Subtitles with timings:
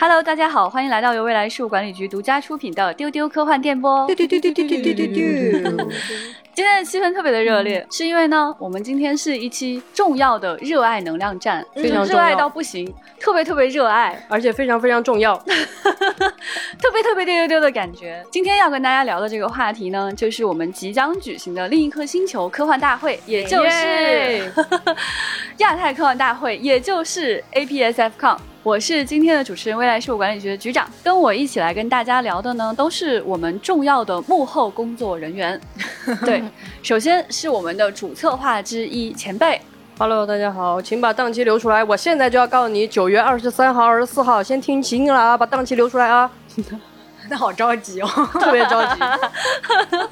[0.00, 4.06] Hello，大家好，欢迎来到由未来事务管理局独家出品的丢丢科幻电波。
[4.06, 5.90] 丢丢丢丢丢丢丢丢丢。
[6.54, 15.36] 今天的气氛特别的热烈，是因为呢，我们今天是一期重要的热爱能量站，非常热爱到不行，特别特别热爱，而且非常非常重要。
[16.80, 18.24] 特别特别丢丢丢的感觉。
[18.30, 24.52] 今天要跟大家聊的这个话题呢，就是我们即将举行的另一颗星球科幻大会，也就是耶
[25.58, 28.38] 亚太科幻大会，也就是 APSFCon。
[28.64, 30.90] 我是今天的主持人，未来事务管理局的局长。
[31.02, 35.58] 跟我一起来跟大家聊的呢，都是我们重要的幕后工作人员。
[36.24, 36.42] 对，
[36.82, 39.60] 首先是我们的主策划之一前辈
[39.96, 41.84] ，Hello，大家好，请把档期留出来。
[41.84, 46.30] 我现在就要告诉你，九月二十三号、二十四号，先听清了啊，把档期留出来啊，
[47.28, 48.06] 那好着急哦。
[48.40, 49.00] 特别着急。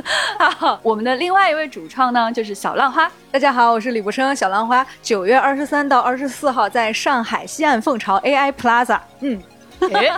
[0.83, 3.11] 我们的另外一位主创呢，就是小浪花。
[3.31, 4.87] 大家好，我是李博生，小浪花。
[5.03, 8.99] 九月二十三到二十四号在上海西岸凤巢 AI Plaza。
[9.21, 9.43] 嗯，
[9.93, 10.09] 哎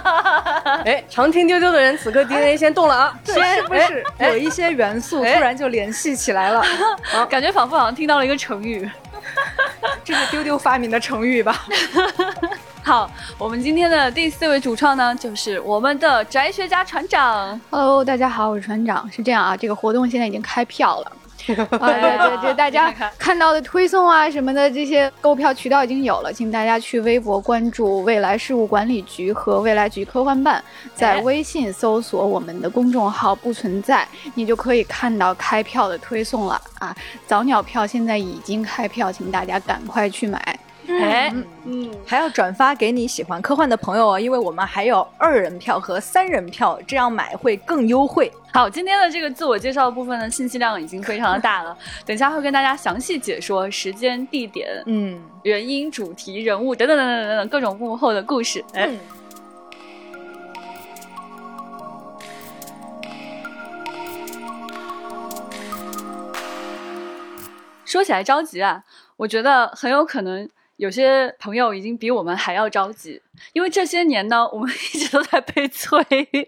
[0.85, 6.63] 哎，常听丢丢的人，此刻 DNA 先动了啊，对，是不是哎有一些元素突哎然就联系起来了？
[7.29, 8.89] 感觉仿佛好像听到了一个成语。
[10.05, 11.65] 这是丢丢发明的成语吧？
[12.89, 17.61] 好，我们今天的第四位主创呢，就是我们的宅学家船长。
[17.69, 19.07] Hello，大家好，我是船长。
[19.13, 21.13] 是这样啊，这个活动现在已经开票了。
[21.79, 30.65] 啊， 对对对，大家看到的推送啊什么的，这些购票渠道已经有了，请大家去微博关注未来事务管理局和未来局科幻办，
[30.95, 36.97] 在微信搜索我们的公众号“不存在”，你就可以看到开票的推送了啊。
[37.27, 40.59] 早鸟票现在已经开票，请大家赶快去买。
[40.89, 41.31] 哎，
[41.65, 48.33] 嗯，还要转发给你喜欢科幻的朋友哦，因为我们还有二人票和三人票，这样买会更优惠。
[48.53, 58.65] 好，今天的这个自我介绍部分呢，信息量已经非常的大了， 等一下会跟大家详细解说时间、地点、嗯，原因、主题、人物等等等等等等各种幕后的故事。
[58.73, 58.91] 哎，
[67.85, 68.83] 说起来着急啊，
[69.19, 73.21] 我觉得很有可能有些朋友已经比我们还要着急，
[73.53, 76.01] 因为这些年呢，我们一直都在被催。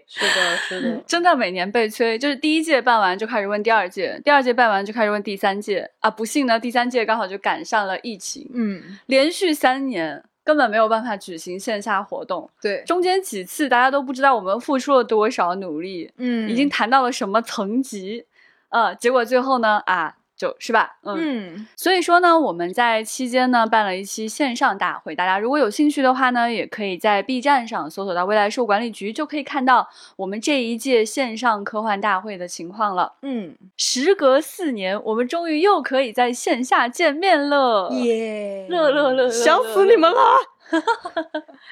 [0.07, 6.09] 是的，是的， 真的每年被催，就是第一届办完就开始问第二届，第二届办完就开始问第三届啊。
[6.09, 12.49] 不幸呢，第三届刚好就赶上了疫情，嗯，连续三年根本没有办法举行线下活动。
[12.61, 18.25] 对，中间几次大家都不知道我们付出了多少努力，嗯已经谈到了什么层级，
[18.69, 21.53] 呃，结果最后呢，啊，就是吧，嗯。
[21.53, 33.13] 嗯所以说呢，我们在期间呢办了一期线上大会，大家如果有兴趣的话呢，也可以在 B 站上搜索到未来事务管理局，就可以看到我们这一届线上科幻大会的情况了。
[33.21, 40.19] 嗯，时隔四年，我们终于又可以在线下见面了，耶，乐乐乐乐，想死你们了！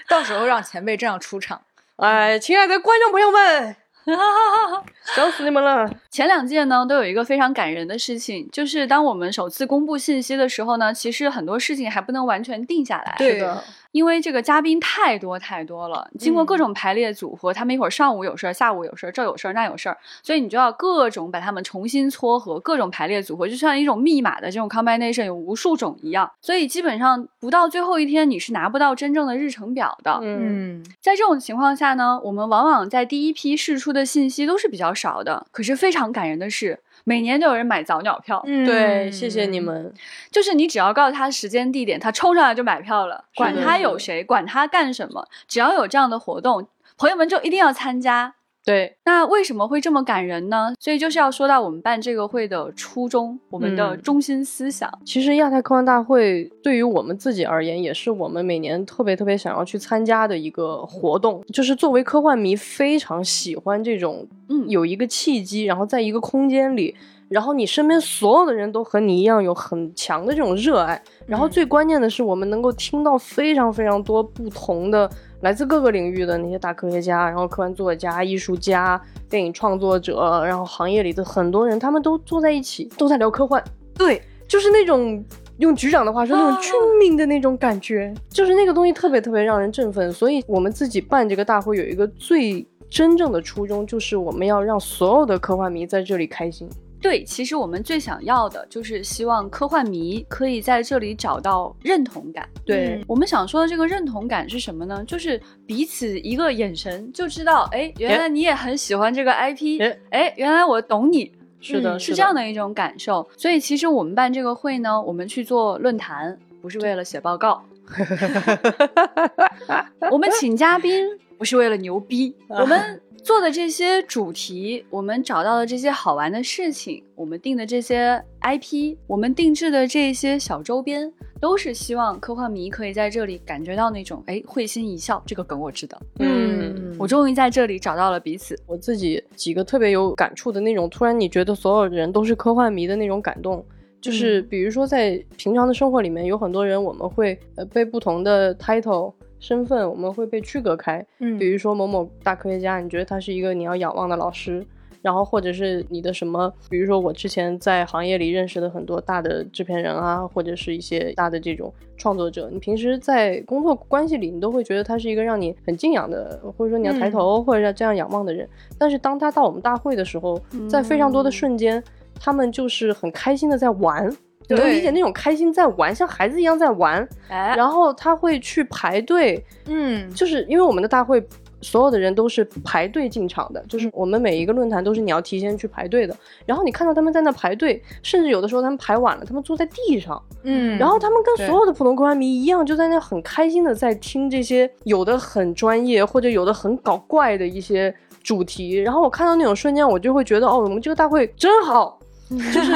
[0.08, 1.62] 到时候让前辈这样出场。
[1.96, 3.76] 哎，亲爱的观众朋友们，
[5.16, 5.90] 想死你们了！
[6.10, 13.16] 前两届呢，都有一个非常感人的事情，就是当我们首次公布信息的时候呢，其实很多事情还不能完全定下来。
[13.18, 26.32] 对是的，因为这个嘉宾太多太多了，经过各嗯种排列组合，他们一会儿上午有事儿，下午有事儿，这有事儿那有事儿，所以你就要各种把他们重新撮合，各种排列组合，就像一种密码的这种 combination 有无数种一样。
[26.42, 30.20] 所以基本上不到最后一天，你是拿不到真正的日程表的。
[30.22, 35.48] 嗯，嗯在这种情况下呢，我们往往在第一批试出的信息都是比较少的。
[35.52, 39.60] 可是非常感人的是，每年都有人买早鸟票，嗯对，谢谢你。
[39.60, 39.92] 们。
[40.30, 46.68] 就是你只要告诉他时间地点，他冲上来就买票了，管他有谁，管他干什么，只要有这样的活动，
[47.00, 48.36] 朋友们就一定要参加。
[48.66, 50.74] 对，那为什么会这么感人呢？
[50.80, 54.92] 所以就是要说到我们办这个会的初衷，我们的嗯中心思想。
[55.04, 61.44] 其实亚太科幻大会对于我们自己而言，也是我们每年特别特别想要去参加的一个活动。
[61.52, 66.96] 就是作为科幻迷，非常喜欢这种，嗯有一个契机，然后在一个空间里，
[67.30, 71.02] 然后你身边所有的人都和你一样有很强的这种热爱。
[71.28, 75.10] 然后最关键的是，我们能够听到非常非常多不同的
[75.42, 79.00] 来自各个领域的那些大科学家，然后科幻作家、艺术家、
[79.30, 83.64] 电影创作者，然后行业里的很多人，他们都坐在一起，都在聊科幻。
[83.94, 85.24] 对，就是那种
[85.60, 90.12] 用局长的话说，那啊种军民的那种感觉，就是那个东西特别特别让人振奋。
[90.12, 96.68] 所以我们自己办这个大会有一个最真正的初衷，就是我们要让所有的科幻迷在这里开心。
[97.02, 102.48] 对，其实我们最想要的就是希望科幻迷可以在这里找到认同感。
[102.66, 105.04] 对，我们想说的这个认同感是什么呢？
[105.06, 111.32] 就是彼此一个眼神就知道，哎，原来你也很喜欢这个 IP，哎哎，原来我懂你。
[111.62, 113.28] 是的，嗯是这样的一种感受。
[113.36, 117.62] 所以其实我们办这个会呢，我们去做论坛，不是为了写报告，
[120.10, 121.06] 我们请嘉宾
[121.38, 122.34] 不是为了牛逼。
[122.48, 135.22] 我们做的这些主题，我们找到的这些好玩的事情，我们定的这些 IP，我们定制的这些小周边，都是希望科幻迷可以在这里感觉到那种哎会心一笑。
[135.26, 138.58] 这个梗我知道，嗯我终于在这里找到了彼此。
[138.66, 143.66] 我自己几个特别有感触的那种，突然你觉得所有人都是科幻迷的那种感动，
[144.02, 154.66] 就是比如说在平常的生活里面，有很多人我们会呃被不同的 title 身份，我们会被区隔开，嗯比如说某某大科学家，你觉得他是一个你要仰望的老师。
[155.02, 168.46] 然后或者是你的什么，比如说我之前在行业里认识的很多大的制片人啊，或者是一些大的这种创作者，你平时在工作关系里，你都会觉得他是一个让你很敬仰的，或者说你要抬头、或者这样仰望的人。
[168.78, 170.38] 但是当他到我们大会的时候，
[170.70, 171.82] 在非常多的瞬间，
[172.20, 174.14] 他们就是很开心的在玩。
[174.50, 181.24] 你能理解那种开心在玩，像孩子一样在玩，哎，然后他会去排队，嗯，就是因为我们的大会，
[181.62, 186.16] 所有的人都是排队进场的，就是我们每一个论坛都是你要提前去排队的。
[186.46, 197.94] 然后你看到他们在那排队，甚至有的时候他们排晚了，他们坐在地上，嗯，然后他们跟所有的普通公安迷一样，就在那很开心的在听这些有的很专业或者有的很搞怪的一些
[198.24, 198.78] 主题。
[198.78, 201.99] 然后我看到那种瞬间，我就会觉得哦，我们这个大会真好。
[202.30, 202.72] 就是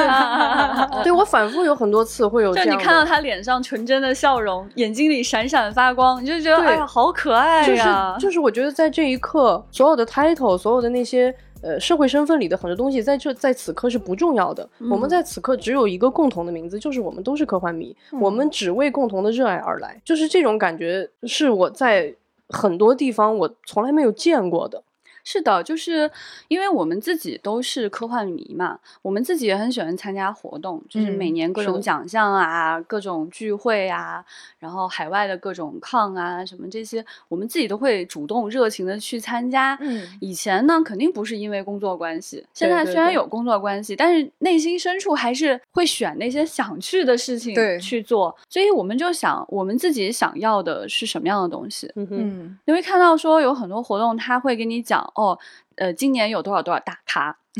[1.04, 8.16] 对我反复有很多次会有这样，就你看到他脸上纯真的笑容，眼睛里闪闪发光，你就觉得对哎呀，好可爱就是呀！
[8.18, 14.68] 就是我觉得在这一刻，所有的 title，所有的那些呃社会身份里的很多东西，在这在此刻是不重要的。
[14.90, 20.00] 我们在此刻只有一个共同的名字，就是我们都是科幻迷，我们只为共同的热爱而来。
[20.04, 22.12] 就是这种感觉，是我在
[22.48, 24.82] 很多地方我从来没有见过的。
[25.24, 26.10] 是的，就是
[26.48, 34.24] 因为我们自己都是科幻迷嘛，我们自己也很喜欢参加活动，就是嗯每年各种奖项啊、各种聚会啊，
[34.58, 39.76] 然后海外的各种抗啊什么这些，我们自己都会主动热情的去参加。
[39.80, 48.36] 嗯以前呢，肯定不是因为工作关系，现在虽然有工作关系，但是内心深处还是会选那些想去的事情去做。
[48.48, 51.90] 所以我们就想，我们自己想要的是什么样的东西。
[51.96, 55.38] 嗯哼，嗯你会看到说有很多活动，他会给你讲哦，
[55.76, 57.36] 呃，今年有多少多少大咖，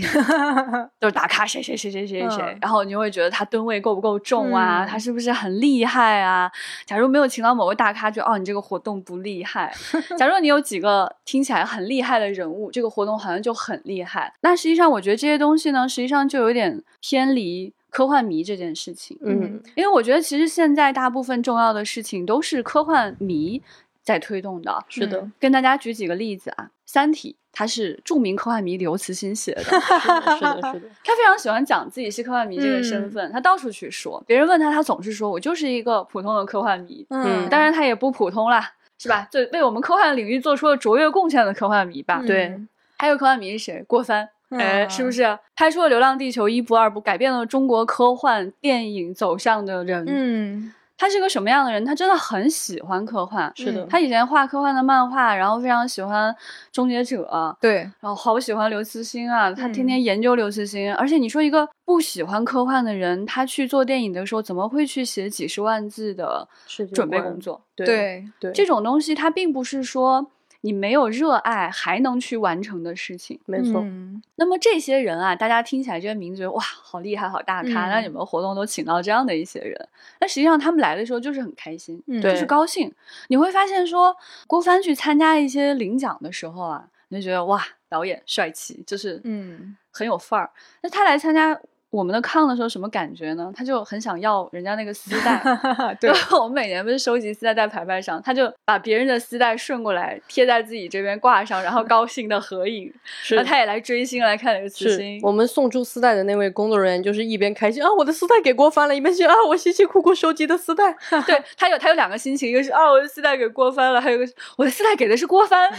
[1.00, 6.50] 就是大咖谁谁谁谁谁谁，嗯然后你就会觉得他吨位够不够重啊，嗯他是不是很厉害啊？
[6.84, 9.72] 假如没有请到某个大咖，就哦你这个活动不厉害。
[10.18, 14.32] 假如你有几个听起来很厉害的人物，这个活动好像就很厉害。
[14.40, 19.16] 那实际上我觉得这些东西呢，实际上就有点偏离科幻迷这件事情。
[19.22, 23.62] 嗯因为我觉得其实现在大部分重要的事情都是科幻迷
[24.04, 24.84] 在推动的。
[24.88, 37.06] 是的，嗯跟大家举几个例子啊，《三体》它是著名科幻迷刘慈欣写的， 是的，是的，是的，他非常喜欢讲自己是科幻迷这个身嗯份，他到处去说，别人问他，他总是说我就是一个普通的科幻迷。
[37.10, 39.26] 嗯，当然他也不普通啦，是吧？
[39.32, 42.20] 对，为我们科幻领域做出了卓越贡献的科幻迷吧。
[42.22, 42.60] 嗯对
[42.96, 43.84] 还有科幻迷是谁？
[43.86, 44.28] 郭帆。
[44.50, 50.04] 哎，嗯是不是拍出了《流浪地球》一部、二部，改变了中国科幻电影走向的人？
[50.06, 51.84] 嗯他是个什么样的人？
[51.84, 53.52] 他真的很喜欢科幻。
[53.56, 56.32] 是的嗯他以前画科幻的漫画，然后非常喜欢
[56.72, 57.22] 《终结者》，
[57.60, 60.92] 对，然后好喜欢刘慈欣啊，他天嗯天研究刘慈欣。
[60.94, 66.48] 而且你说一个不喜欢科幻的人，他去做电影的时候，怎么会去写几十万字的
[66.92, 67.60] 准备工作？
[67.74, 70.24] 对对，对，这种东西，他并不是说
[70.64, 73.38] 你没有热爱还能去完成的事情。
[73.44, 77.86] 没错，嗯那么这些人啊，大家听起来这些名字觉得哇，好厉害，好大咖。
[77.86, 79.88] 嗯那你们活动都请到这样的一些人，
[80.20, 82.90] 那实际上他们来的时候就是很开心，嗯就是高兴。
[83.28, 84.16] 你会发现说，
[84.46, 90.50] 郭帆去参加一些领奖的时候啊，你就觉得哇，导演帅气，就是嗯很有范儿。
[90.80, 91.60] 那他来参加
[91.94, 93.52] 我们的抗的时候，什么感觉呢？
[93.56, 95.40] 他就很想要人家那个丝带。
[96.00, 102.92] 对我们每年不是收集丝带在牌牌上，他就把别人的丝带顺过来贴在自己这边挂上，然后高兴的合影。
[103.22, 105.20] 是然后他也来追星来看刘慈是欣。
[105.22, 110.92] 我们送出丝带的那位工作人员，就是一边开心啊，我的丝带给郭帆了，一边去啊，我辛辛苦苦收集的丝带。
[111.26, 115.70] 对他有他有两个心情，一个是啊我的丝带给郭帆了，还有一个是我的丝带给的是郭帆。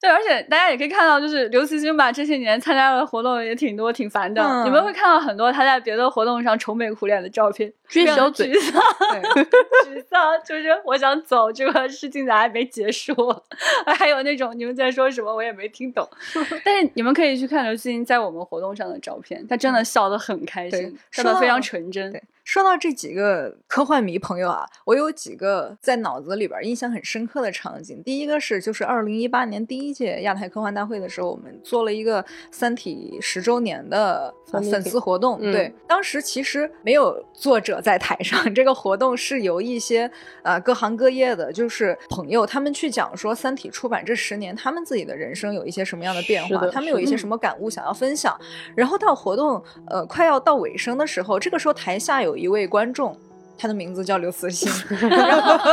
[0.00, 4.42] 对，而且大家也可以看到，就是刘慈欣吧，这些年参加的活动也挺多，挺烦的。
[4.42, 9.44] 嗯你们会看到很多他在别的活动上愁眉苦脸的照片，撅小嘴沮丧，对，
[10.00, 13.14] 沮丧，就是我想走，这个事情咋还没结束？
[13.86, 16.08] 还有那种你们在说什么，我也没听懂。
[16.64, 22.12] 但是你们可以去看刘慈欣在我们活动上的照片，他真的笑得很开对心，笑得非常纯真。
[22.12, 28.02] 对说到这几个科幻迷朋友啊，我有几个在脑子里边印象很深刻的场景。
[28.02, 35.38] 第一个是，就是二零一八年第一届亚太科幻大会的时候，我们做了一个《三体》十周年的粉丝活动。
[35.42, 38.54] 嗯对，当时其实没有作者者在台上。
[38.54, 40.10] 这个活动是由一些
[40.42, 48.34] 呃各行各业的，就是朋友，他们去讲说《三体》出版这十年，他们自己的人生有一些什么样的变化，他们有一些什么感悟想要分享。
[48.74, 53.14] 然后到活动呃快要到尾声的时候，这个时候台下有一位观众。
[53.58, 54.70] 他的名字叫刘慈欣，
[55.10, 55.70] 然后，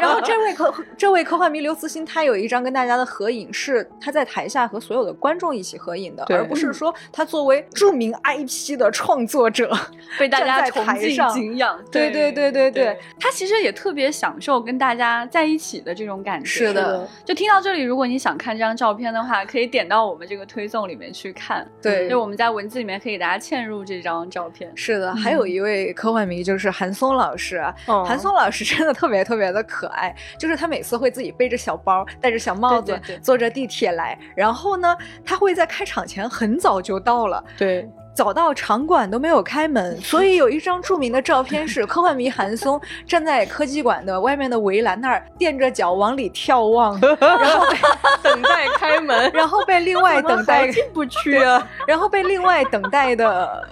[0.00, 9.70] 然后这位科这位科幻迷刘慈欣，他有一张跟大家的合影，是他在台下和所有的观众一起合影的，而不是说他作为著名 IP 的创作者
[10.18, 11.78] 被大家在崇敬敬仰。
[11.92, 16.46] 对对对对对，他其实也特别享受跟大家在一起的这种感觉。
[16.46, 21.66] 是的，就听到这里，如果你想看这张照片的话，可以点到我们这个推送里面去看。
[21.82, 24.72] 对就我们在文字里面可以给大家嵌入这张照片。
[24.74, 37.42] 是的，还有一位科幻迷就是韩松老师啊，哦韩松老师真的特别特别的可爱，就是他每次会自己背着小包，戴着小帽子，对对对坐着地铁来，然后呢，他会在开场前很早就到了。
[37.56, 47.76] 对，早到场馆都没有开门，所以有一张著名的照片是科幻迷韩松站在科技馆的外面的围栏那儿，垫着脚往里眺望，然后被
[48.24, 51.68] 等待开门， 然后被另外等待进不去啊。
[51.86, 53.62] 然后被另外等待的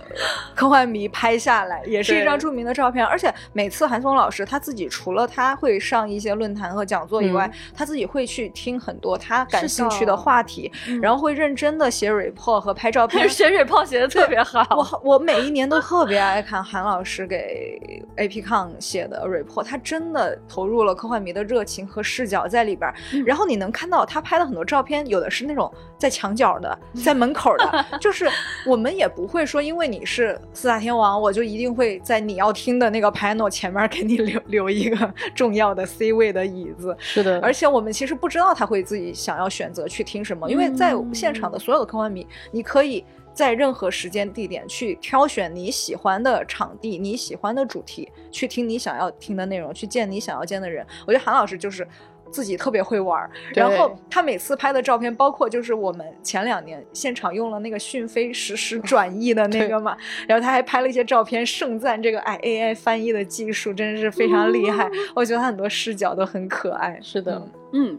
[0.54, 3.04] 科幻迷拍下来，也是一张著名的照片。
[3.04, 10.70] 而且每次韩松老师他自己除了他会上一些论坛和讲座以外，他自己会去听很多他感兴趣的话题，
[11.00, 13.26] 然后会认真的写 report 和拍照 片。
[13.26, 14.64] 写 report 写的特别好。
[15.03, 17.79] 我我每一年都特别爱看韩老师给
[18.17, 22.95] APCon 写的 report，他真的投入了科幻迷的热情和视角在里边儿。
[23.25, 28.29] 然后你能看到他拍的很多照片，有的是那种在墙角的，在门口的， 就是
[28.67, 36.97] 我们也不会说，因为你是四大天王，我就一定会在你要听的那个 panel 前面给你留留一个重要的 C 位的椅子。
[36.99, 50.87] 是的，而且我们其实不知道他会自己想要选择去听什么，因为在现场的所有的科幻迷，你可以在任何时间地点去挑选你喜欢的场地、你喜欢的主题，去听你想要听的内容，去见你想要见的人。
[51.07, 51.87] 我觉得韩老师就是。
[52.31, 64.91] 自己特别会玩儿，然后他每次拍的照片，包括就是我们前两年现场用了那个讯飞实时转译的那个嘛，然后他还拍了一些照片，盛赞这个哎 AI 翻译的技术真的是非常厉害。
[65.14, 66.99] 我觉得他很多视角都很可爱。
[67.00, 67.53] 是的，嗯，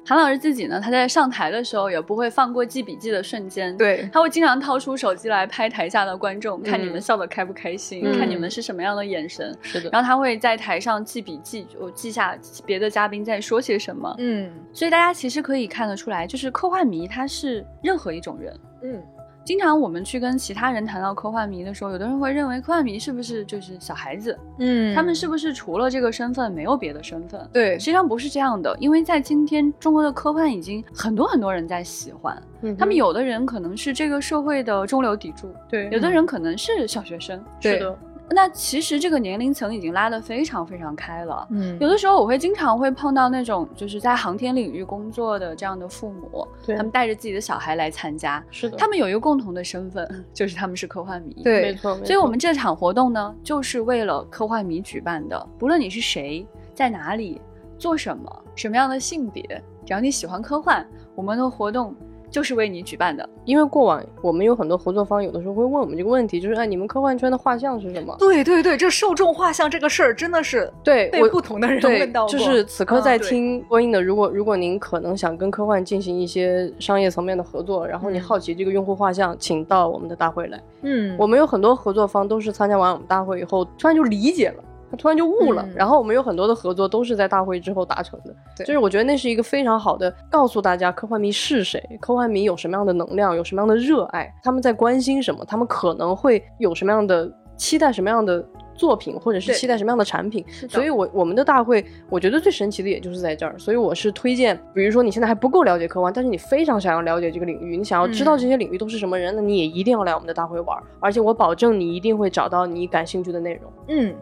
[0.06, 3.76] 韩老师自己呢，他在上台的时候也不会放过记笔记的瞬间。。
[3.78, 9.56] 对，他会经常掏出手机来拍台下的观众，看你们笑得开不开心，嗯看你们是什么样的眼神。
[9.62, 14.16] 是的，然后他会在台上记笔记，我记下别的嘉宾在说些什么。
[14.20, 18.54] 嗯所以大家其实可以看得出来，就是科幻迷他是任何一种人。
[18.84, 19.02] 嗯，
[19.46, 24.38] 经常我们去跟其他人谈到科幻迷的时候，有的人会认为科幻迷是不是就是小孩子？
[24.58, 24.94] 嗯。
[24.96, 27.48] 他们是不是除了这个身份没有别的身份？
[27.54, 27.78] 对。
[27.78, 35.88] 实际上不是这样的，因为在今天中国的科幻已经很多很多人在喜欢，嗯他们有的人可能是这个社会的中流砥柱，对。
[35.92, 37.40] 有的人可能是小学生。
[37.62, 37.74] 对。
[37.74, 38.00] 是的，
[38.30, 41.48] 那其实这个年龄层已经拉得非常非常开了。
[41.52, 51.36] 嗯有的时候我会经常会碰到那种就是在航天领域工作的这样的父母，对他们带着自己的小孩来参加，是的，他们有一个共同的身份， 就是他们是科幻迷。
[51.44, 55.48] 对没错，所以我们这场活动呢，就是为了科幻迷举办的。
[55.60, 57.40] 不论你是谁，在哪里，
[57.78, 59.44] 做什么，什么样的性别，
[59.86, 61.96] 只要你喜欢科幻，我们的活动
[62.36, 63.28] 就是为你举办的。
[63.46, 68.14] 因为过往我们有很多合作方，有的时候会问我们这个问题，就是哎，你们科幻圈的画像是什么？
[68.20, 72.30] 对对对，这受众画像这个事儿真的是对被不同的人问到，过。
[72.30, 80.62] 就是此刻在听播音的，如果如果您可能想跟科幻进行一些商业层面的合作，然后你嗯好奇这个用户画像，请到我们的大会来。
[80.82, 84.64] 嗯，我们有很多合作方都是参加完我们大会以后，突然就理解了。
[84.92, 85.74] 他突然就悟了，嗯。
[85.76, 88.66] 然后我们有很多的合作都是在大会之后达成的，对。
[88.66, 100.44] 就是我觉得那是一个非常好的告诉大家科幻迷是谁，科幻迷有什么样的能量，有什么样的热爱，他们在关心什么，他们可能会有什么样的期待，什么样的作品，或者是期待什么样的产品。
[100.70, 101.46] 所以我我们的。
[101.46, 113.72] 大会，我觉得最神奇的也就是在这儿，所以我是推荐，比如说你现在还不够了解科幻，但是你非常想要了解这个领域，你想要知道嗯这些领域都是什么人，那你也一定要来我们的大会玩，而且我保证你一定会找到你感兴趣的内容。
[113.90, 114.16] 嗯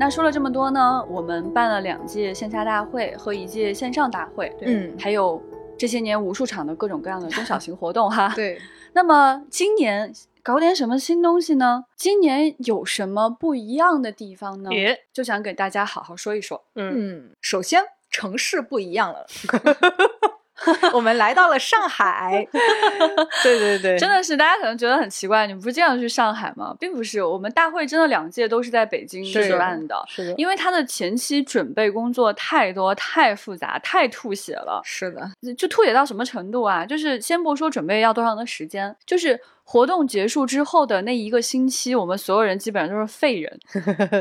[0.00, 5.38] 那说了这么多呢，我们办了两届线下大会和一届线上大会，嗯还有
[5.76, 8.32] 这些年无数场的各种各样的中小型活动哈。
[8.34, 8.58] 对，
[8.94, 10.10] 那么今年
[10.42, 11.84] 搞点什么新东西呢？
[11.96, 14.72] 今年有什么不一样的地方呢？
[14.72, 16.64] 耶就想给大家好好说一说。
[16.76, 19.26] 嗯，嗯，首先城市不一样了。
[20.92, 22.46] 我们来到了上海。
[23.42, 26.74] 对对对，真的是，大家可能觉得很奇怪，你们不是经常去上海吗？
[26.78, 34.80] 并不是，我们大会真的两届都是在北京举办的，是的，因为它的前期准备工作太多、太复杂、太吐血了。
[34.84, 36.84] 是的，就吐血到什么程度啊？
[36.84, 43.60] 就是先不说准备要多长的时间，就是活动结束之后的那一个星期，我们所有人基本上都是废人，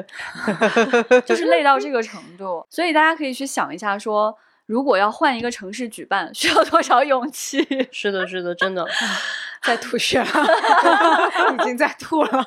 [1.26, 2.66] 就是累到这个程度。
[2.70, 4.38] 所以大家可以去想一下说。
[4.70, 7.58] 如果要换一个城市举办，需要多少勇气？
[7.92, 8.88] 是的，是的，真的。
[9.64, 10.26] 在吐血了，
[11.60, 12.46] 已经在吐了。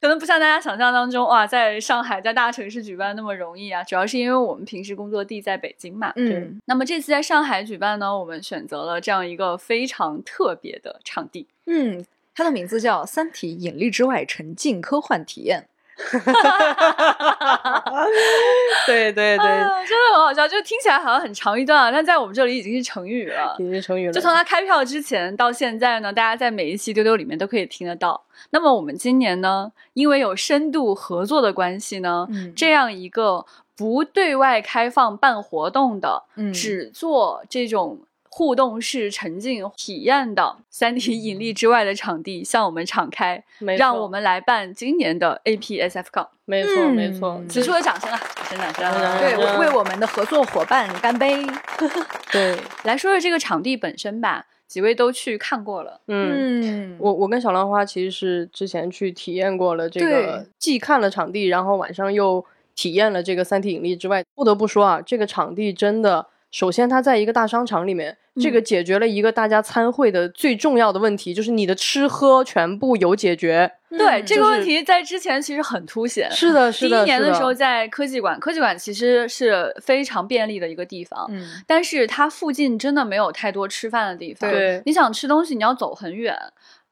[0.00, 3.84] 可能不像大家想象当中，哇，在上海在大城市举办那么容易啊。
[3.84, 6.10] 主要是因为我们平时工作地在北京嘛。
[6.16, 6.58] 嗯。
[6.64, 11.46] 那么这次在上海举办呢，我们选择了这样一个非常特别的场地。
[11.66, 15.68] 嗯，它的名字叫《三体：引力之外》沉浸科幻体验。
[18.86, 24.12] 对对对，真的很好笑，就听起来好像很长一段啊，但在我们这里已经是成语了，已经是成语了。
[24.12, 28.24] 就从它开票之前到现在呢，大家在每一期丢丢里面都可以听得到。
[28.50, 32.26] 那么我们今年呢，因为有深度合作的关系呢，
[32.56, 33.44] 这样一个
[33.76, 38.00] 不对外开放办活动的，嗯只做这种。
[38.32, 43.44] 互动式沉浸体验的三体引力之外的场地向我们敞开，
[43.76, 46.28] 让我们来办今年的 APSFCon。
[46.44, 48.20] 没错，没错，此处的掌声啊！
[48.48, 49.18] 掌声，掌声！
[49.18, 51.44] 对，为我们的合作伙伴干杯！
[52.32, 56.00] 对，来说说这个场地本身吧，几位都去看过了。
[56.06, 62.44] 嗯，我我跟小浪花其实是之前去体验过了这个，既看了场地，然后晚上又
[62.76, 64.24] 体验了这个三体引力之外。
[64.36, 66.28] 不得不说啊，这个场地真的。
[66.50, 73.72] 首先，它在一个大商场里面，这个解决了一个大家参会的最重要的问题，就是你的吃喝全部有解决。
[73.90, 76.30] 对这个问题，在之前其实很凸显。
[76.30, 76.98] 是的，是的。
[76.98, 84.48] 第一年的时候，在科技馆，科技馆其实是非常便利的一个地方，嗯，但是它附近真的没有太多吃饭的地方。
[84.48, 86.36] 对，你想吃东西，你要走很远。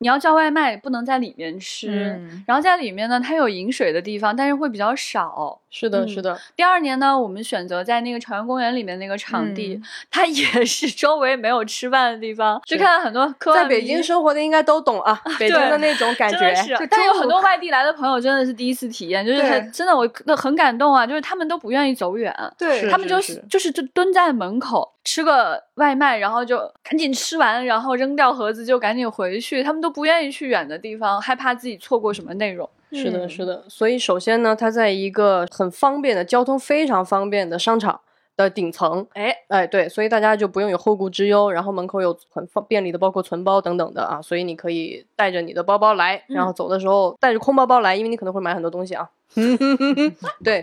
[0.00, 2.20] 你要叫外卖，不能在里面吃。
[2.46, 5.60] 然后在里面呢，它有饮水的地方，但是会比较少。
[5.70, 6.38] 是的，是的。
[6.56, 12.60] 第二年呢，我们选择在那个朝阳公园里面那个场地，它也是周围没有吃饭的地方。
[12.64, 16.54] 就看到很多在北京生活的应该都懂啊，北京的那种感觉。
[16.54, 24.94] 是，但有很多外地来的朋友真的是第一次体验，就是真的我很感动啊，就是他们都不愿意走远，对他们就是就是就蹲在门口。
[25.04, 29.62] 吃个外卖，然后就赶紧吃完，然后扔掉盒子就赶紧回去。
[29.62, 32.68] 他们都不愿意去远的地方，害怕自己错过什么内容。
[32.92, 33.64] 是的，是的。
[33.68, 38.00] 所以首先呢，它在一个很方便的交通非常方便的商场
[38.36, 39.06] 的顶层。
[39.14, 41.50] 哎哎，对，所以大家就不用有后顾之忧。
[41.50, 44.22] 然后门口有很方便利的，包括存包等等的啊。
[44.22, 49.10] 所以你可以带着你的包包来，然后走的时候带着空包包来，因为你可能会买很多东西啊。
[50.42, 50.62] 对，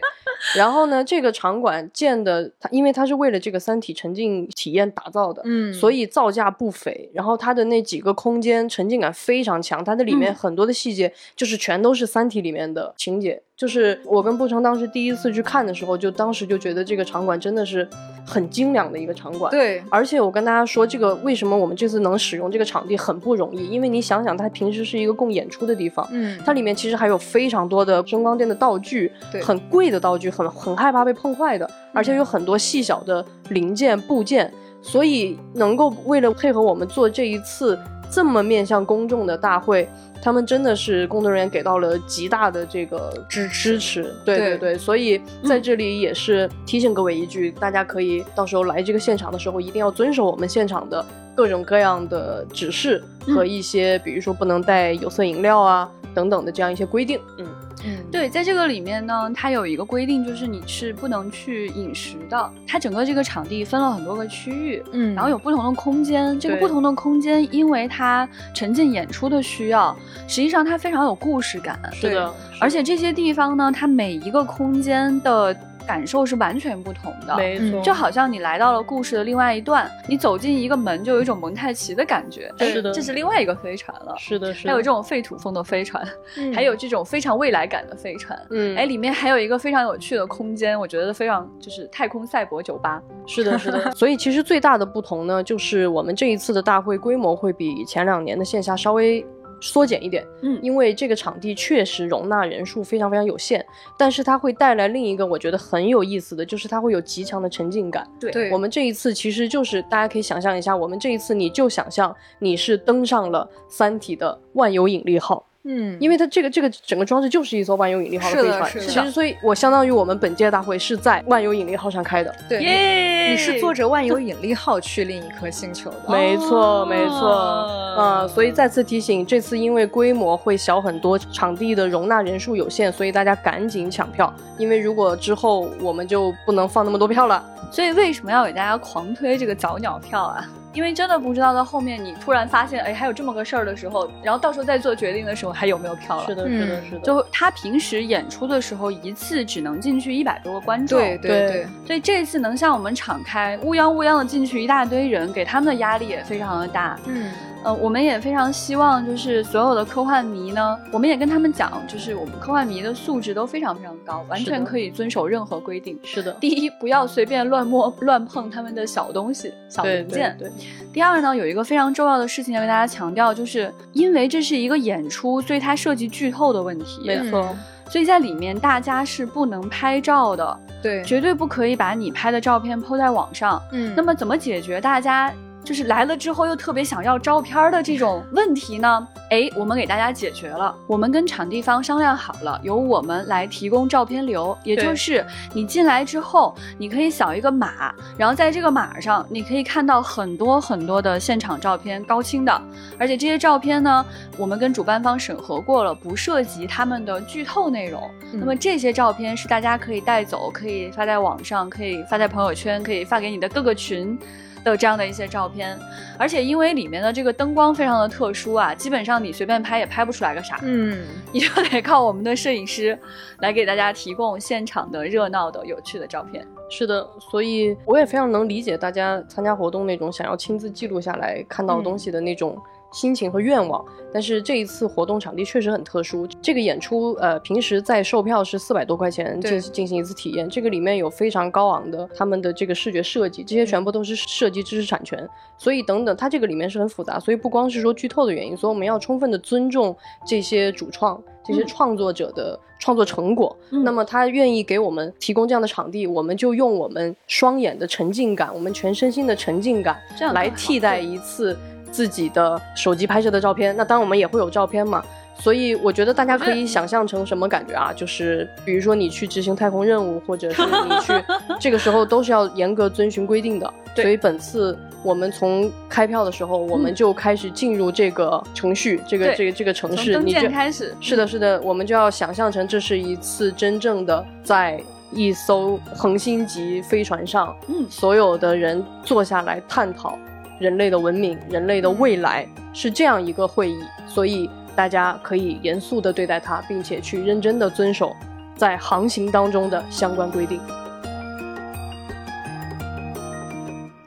[0.55, 7.09] 然后呢，这个场馆建的，它因为它是为了这个三体沉浸体验打造的，嗯，所以造价不菲。
[7.13, 13.41] 然后它的那几个空间沉浸感非常强，它的里面很多的细节就是全都是三体里面的情节。
[13.55, 17.87] 就是我跟布城当时第一次去看的时候，就当时就觉得这个场馆真的是
[18.25, 19.49] 很精良的一个场馆。
[19.49, 37.77] 对，而且我跟大家说，这个为什么我们这次能使用这个场地很不容易，因为你想想，它平时是一个供演出的地方，嗯，它里面其实还有非常多的声光电的道具，对，很贵的道具，很很害怕被碰坏的，而且有很多细小的零件部件，所以能够为了配合我们做这一次
[38.09, 39.87] 这么面向公众的大会。
[40.23, 44.57] 他们真的是工作人员给到了极大的这个支支持，对对。
[44.57, 57.45] 对，所以在这里也是提醒各位一句，大家可以到时候来这个现场的时候，一定要遵守我们现场的各种各样的指示和一些，比如说不能带有色饮料啊等等的这样一些规定，嗯。
[57.83, 62.51] 嗯，对，在这个里面呢，它有一个规定，就是你是不能去饮食的。
[62.67, 66.39] 它整个这个场地分了很多个区域，嗯，然后有不同的空间。
[66.39, 69.95] 这个不同的空间，因为它沉浸演出的需要，
[70.27, 71.79] 实际上它非常有故事感。
[71.91, 75.55] 是的，而且这些地方呢，它每一个空间的。
[75.85, 82.51] 感受是完全不同的，没错，就好像你来到了故事的另外一段，你走进一个门，就有一种蒙太奇的感觉。
[82.59, 84.15] 是的，这是另外一个飞船了。
[84.17, 84.69] 是的，是的。
[84.69, 86.05] 还有这种废土风的飞船，
[86.53, 88.37] 还有这种非常未来感的飞船。
[88.49, 93.01] 嗯，哎，里面还有一个非常有趣的空间，我觉得非常就是太空赛博酒吧。
[93.25, 93.91] 是的，是的。
[93.95, 99.25] 所以其实最大的不同呢，就是我们这一次的大会规模会比前两年的线下稍微。
[99.59, 103.65] 缩减一点，嗯，因为这个场地确实容纳人数非常非常有限，
[103.97, 108.07] 但是它会带来另一个我觉得很有意思的就是它会有极强的沉浸感。
[108.19, 115.45] 对，我们这一次其实就是大家可以想象一下，我们这一次你就想象你是登上了《三体》的万有引力号。
[115.67, 122.33] 嗯因为它这个这个整个装置就是一艘万有引力号的飞船，是的其实所以我相当于我们本届大会是在万有引力号上开的。
[122.47, 123.31] 对，耶！
[123.31, 125.97] 你是坐着万有引力号去另一颗星球的。
[126.07, 137.43] 没错，没错，哦嗯，所以再次提醒，这次因为规模会小很多，场地的容纳人数有限，所以大家赶紧抢票，因为如果之后我们就不能放那么多票了。
[137.71, 140.47] 所以为什么要给大家狂推这个早鸟票啊？
[140.75, 146.25] 因为真的不知道到后面你突然发现，哎，还有这么个事儿的时候，然后到时候再做决定的时候还有没有票了？
[146.27, 146.59] 是的，嗯。
[146.59, 151.49] 是的，是的，就他平时演出的时候，一次只能进去一百多个观众，对对对。
[151.49, 156.99] 对，所以这次能向我们敞开，乌泱乌泱的进去一大堆人，给他们的压力也非常的大。
[157.07, 157.31] 嗯
[157.65, 165.99] 呃，我们也非常希望，就是所有的科幻迷呢，我们也跟他们讲，就是我们科幻迷的素质都非常非常高，完全可以遵守任何规定。
[166.03, 170.35] 是的，第一，不要随便乱摸、乱碰他们的小东西、小对零件。
[170.37, 170.51] 对对
[170.93, 177.01] 第二呢，有一个非常重要的事情要跟大家强调，就是因为这是一个演出，所以它涉及剧透的问题。
[177.03, 177.49] 没错，
[177.89, 183.59] 所以在里面大家是不能拍照的，对，绝对不可以把你拍的照片 PO 在网上。
[183.71, 185.33] 嗯那么怎么解决大家
[185.65, 189.07] 就是来了之后又特别想要照片的这种问题呢？
[189.31, 190.73] 哎，我们给大家解决了。
[190.85, 202.61] 我们跟场地方商量好了，由我们来提供照片流，也就是你进来之后，你可以扫一个码，然后在这个码上你可以看到很多很多的现场照片，高清的，
[202.99, 204.05] 而且这些照片呢，
[204.37, 208.07] 我们跟主办方审核过了，不涉及他们的剧透内容。
[208.31, 214.17] 嗯那么这些照片是大家可以带走，可以发在网上，可以发在朋友圈，可以发给你的各个群。
[214.65, 215.79] 的这样的一些照片，
[216.17, 221.05] 而且因为里面的这个灯光非常的特殊啊，基本上你随便拍也拍不出来个啥，嗯。
[221.31, 222.97] 你就得靠我们的摄影师
[223.39, 226.45] 来给大家提供现场的热闹的、有趣的照片。
[226.69, 232.57] 是的，所以我也非常能理解大家参加活动那种想要亲自记录下来看到东西的那种
[232.95, 233.83] 心情和愿望。
[234.13, 245.27] 但是这一次活动场地确实很特殊，这个演出呃平时在售票是四百多块钱对进进行一次体验，这个里面有非常高昂的他们的这个视觉设计，这些全部都是涉及知识产权，
[245.57, 251.21] 所以等等，它这个里面是很复杂，所以不光是说剧透的原因，所以我们要充分的尊重这些主创。
[251.47, 261.55] 这些嗯创作者的创作成果，嗯那么他愿意给我们提供这样的场地，我们就用我们双眼的沉浸感，我们全身心的沉浸感来这样来替代一次
[261.95, 263.73] 自己的手机拍摄的照片。
[263.77, 265.01] 那当然我们也会有照片嘛，
[265.39, 267.93] 所以我觉得大家可以想象成什么感觉啊？
[267.95, 271.13] 就是比如说你去执行太空任务，或者是你去
[271.57, 273.73] 这个时候都是要严格遵循规定的。
[273.95, 274.03] 对。
[274.03, 287.85] 所以本次我们从开票的时候，我们就开始进入这个程序，这个这个这个城从市，你就开始，是的，是的，我们就要想象成这是一次真正的在一艘恒星级飞船上，嗯。
[287.89, 290.17] 所有的人坐下来探讨
[290.59, 298.15] 人类的文明、人类的未来，是这样一个会议，所以大家可以严肃的对待它，并且去认真的遵守
[298.55, 300.59] 在航行当中的相关规定。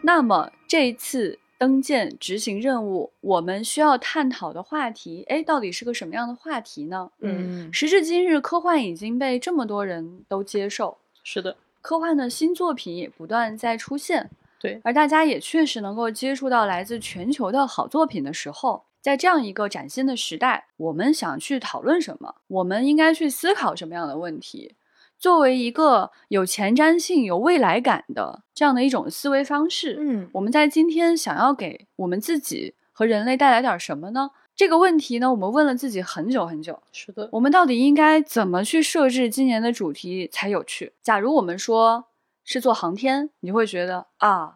[0.03, 7.11] 那么这一次登舰执行任务，我们需要探讨的话题，哎，到底是个什么样的话题呢？
[7.21, 7.71] 嗯。
[7.71, 22.35] 时至今日，科幻已经被这么多人都接受，是的，科幻的新作品也不断在出现，对，而大家也确实能够接触到来自全球的好作品的时候，在这样一个崭新的时代，我们想去讨论什么？
[22.49, 24.75] 我们应该去思考什么样的问题？
[25.19, 34.31] 作为一个有前瞻性、有未来感的这样的一种思维方式，嗯我们在今天想要给我们自己和人类带来点什么呢？
[34.55, 36.83] 这个问题呢，我们问了自己很久很久。
[36.93, 40.93] 是的，我们到底应该怎么去设置今年的主题才有趣？
[41.01, 42.05] 假如我们说
[42.51, 44.55] 是做航天，你会觉得啊，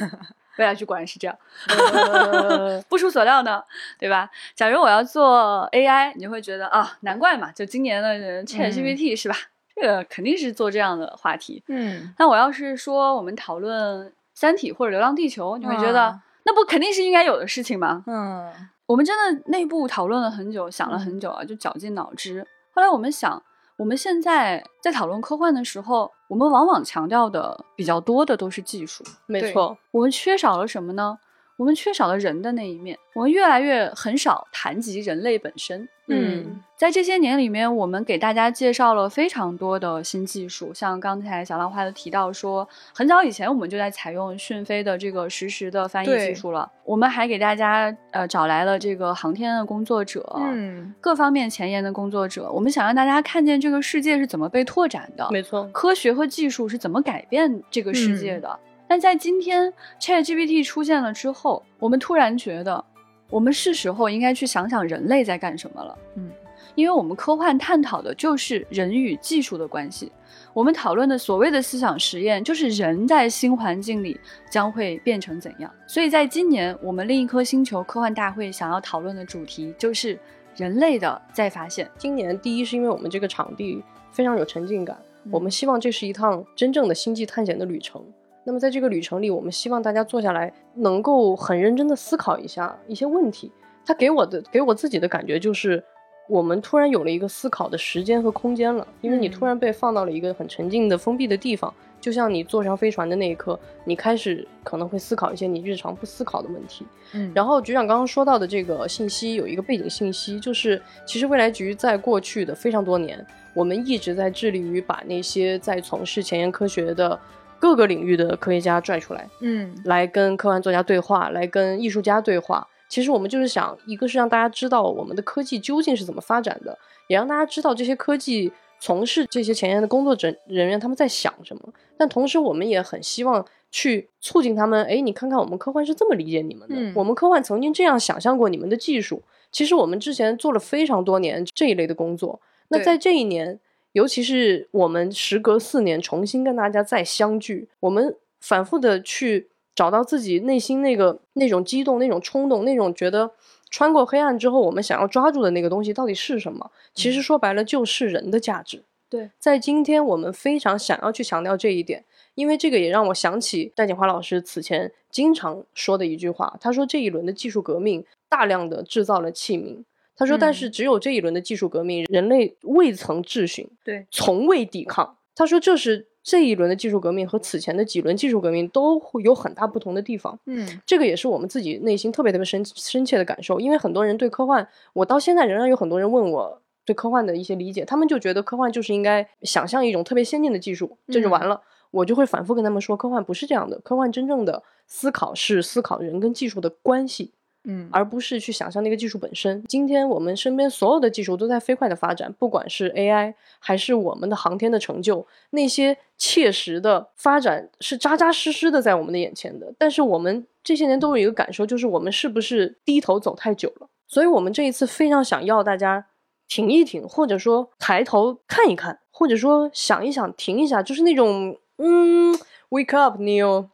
[0.56, 1.36] 未来局果然是这样，
[1.68, 3.62] 呃不出所料呢，
[3.98, 4.30] 对吧？
[4.54, 9.36] 假如我要做 AI，你就会觉得啊，难怪嘛，就今年的 ChatGPT、是吧？
[9.74, 11.62] 这个肯定是做这样的话题。
[11.68, 18.02] 嗯那我要是说我们讨论《三体》或者《流浪地球》，你会觉得、啊那不肯定是应该有的事情吗？
[18.06, 18.50] 嗯
[18.86, 22.46] 我们真的内部讨论了很久，想了很久啊，就绞尽脑汁。
[22.72, 23.42] 后来我们想，
[23.76, 31.18] 我们现在在讨论科幻的时候，我们往往强调的比较多的都是技术，没错，我们缺少了什么呢？
[31.56, 35.88] 我们缺少了人的那一面，我们越来越很少谈及人类本身。
[36.08, 46.70] 嗯在这些年里面，我们给大家介绍了非常多的新技术，像刚才小浪花都提到说，很早以前我们就在采用讯飞的这个实时的翻译技术了。
[46.84, 58.58] 我们还给大家呃找来了这个航天的工作者，嗯各方面前沿的工作者，我们想让大家看见这个世界是怎么被拓展的，没错，科学和技术是怎么改变这个世嗯界的。
[58.86, 62.84] 但在今天 ChatGPT 出现了之后，我们突然觉得，
[63.30, 65.98] 我们是时候应该去想想人类在干什么了。
[66.16, 66.30] 嗯
[66.74, 70.12] 因为我们科幻探讨的就是人与技术的关系。
[70.52, 75.72] 我们讨论的所谓的思想实验，就是人在新环境里将会变成怎样。
[75.86, 80.18] 所以在今年，我们另一颗星球科幻大会想要讨论的主题就是
[80.54, 81.90] 人类的再发现。
[81.96, 84.98] 今年第一是因为我们这个场地非常有沉浸感，
[85.30, 88.04] 我们希望这是一趟真正的星际探险的旅程。
[88.46, 93.52] 那么在这个旅程里，我们希望大家坐下来，能够很认真的思考一下一些问题。
[93.84, 95.84] 他给我的，给我自己的感觉就是。
[96.28, 106.84] 我们突然有了一个思考的时间和空间了，因为你突然被放到了一个很沉静的封闭的地方，就像你坐上飞船的那一刻，你开始可能会思考一些你日常不思考的问题。
[107.14, 117.16] 嗯，然后局长刚刚说到的这个信息有一个背景信息，就是其实未来局在过去的非常多年，我们一直在致力于把那些在从事前沿科学的
[117.60, 122.66] 各个领域的科学家拽出来，嗯，来跟科幻作家对话，来跟艺术家对话。
[122.88, 131.62] 其实我们就是想，一个是让大家知道我们的科技究竟是怎么发展的，也让大家知道这些科技从事这些前沿的工作者人员他们在想什么。
[131.96, 139.22] 但同时，我们也很希望去促进他们，哎，你看看我们科幻是这么理解你们的，我们科幻曾经这样想象过你们的技术。
[139.50, 142.40] 其实我们之前做了非常多年这一类的工作。
[142.68, 143.58] 那在这一年，
[143.96, 149.48] 尤其是我们时隔四年重新跟大家再相聚，我们反复的去。
[149.76, 153.30] 找到自己内心那个那种激动、那种冲动、那种觉得
[153.68, 156.70] 穿过黑暗之后我们想要抓住的那个东西到底是什么？
[156.94, 158.82] 其实说白了就是人的价值。
[159.10, 162.02] 对，在今天我们非常想要去强调这一点，
[162.36, 166.56] 因为这个也让我想起戴锦华老师此前经常说的一句话。
[166.58, 169.84] 他说：“这一轮的技术革命大量的制造了器皿。”
[170.16, 180.36] 他说：“但是只有这一轮的技术革命，人类未曾质询，对，从未抵抗。”他说：“这是。”这一轮的技术革命和此前的几轮技术革命都会有很大不同的地方。
[180.46, 183.60] 嗯，这个也是我们自己内心特别特别深深切的感受。
[183.60, 191.62] 因为很多人对科幻，我到现在仍然有很多人问我对科幻的一些理解，他们就觉得科幻就是应该想象一种特别先进的技术，这就完了。
[191.92, 197.30] 我就会反复跟他们说，科幻不是这样的，科幻真正的思考是思考人跟技术的关系。
[197.68, 199.62] 嗯，而不是去想象那个技术本身。
[199.66, 209.74] 今天我们身边所有的技术都在飞快的发展，不管是 AI 还是我们的航天的成就，那些切实的发展是扎扎实实的在我们的眼前的。
[209.76, 213.88] 但是我们这些年都有一个感受，就是我们是不是低头走太久了？
[214.06, 216.06] 所以我们这一次非常想要大家
[216.46, 222.32] 停一停，或者说抬头看一看，或者说想一想停一下，就是那种嗯
[222.70, 223.66] ，wake up Neil。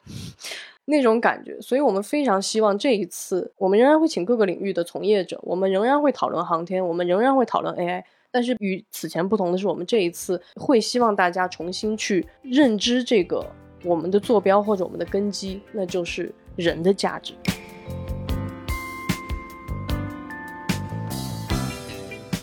[0.85, 8.03] 那种感觉，所以我们非常希望这一次，我们仍然会请各个领域的从业者，我们仍然会讨论航天，我们仍然会讨论 AI。
[8.31, 13.45] 但是与此前不同的是，我们这一次会希望大家重新去认知这个
[13.85, 17.33] 我们的坐标或者我们的根基，那就是人的价值。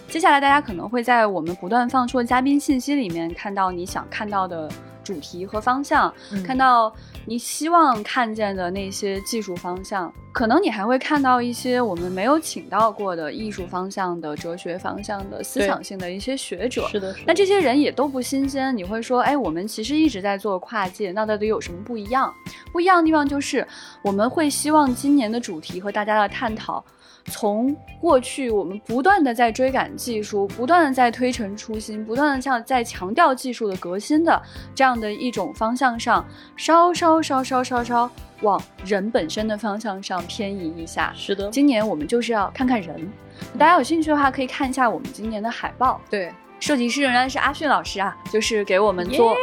[0.09, 4.67] 接下来，大家可能会在我们不断放出的嘉宾信息里面看到你想看到的。
[5.03, 6.13] 主题和方向，
[6.47, 6.95] 看到
[7.27, 16.89] 你希望看见的那些技术方向，可能你还会看到一些我们没有请到过的艺术方向的、哲学方向的、思想性的一些学者。
[16.89, 18.77] 是的，那这些人也都不新鲜。
[18.77, 22.35] 你会说，哎，我们其实一直在做跨界，那到底有什么不一样？
[22.73, 23.67] 不一样的地方就是，
[24.03, 26.85] 我们会希望今年的主题和大家的探讨。
[27.31, 34.43] 从过去，我们不断的在追赶技术，不断的在推陈出新，不断的像在强调技术的革新的
[34.75, 38.11] 这样的一种方向上，稍稍稍稍稍稍
[38.43, 41.13] 往人本身的方向上偏移一下。
[41.15, 43.11] 是的，今年我们就是要看看人。
[43.59, 46.01] 大家有兴趣的话，可以看一下我们今年的海报。
[46.11, 49.37] 对，设计师仍然是阿迅老师啊，就是给我们做，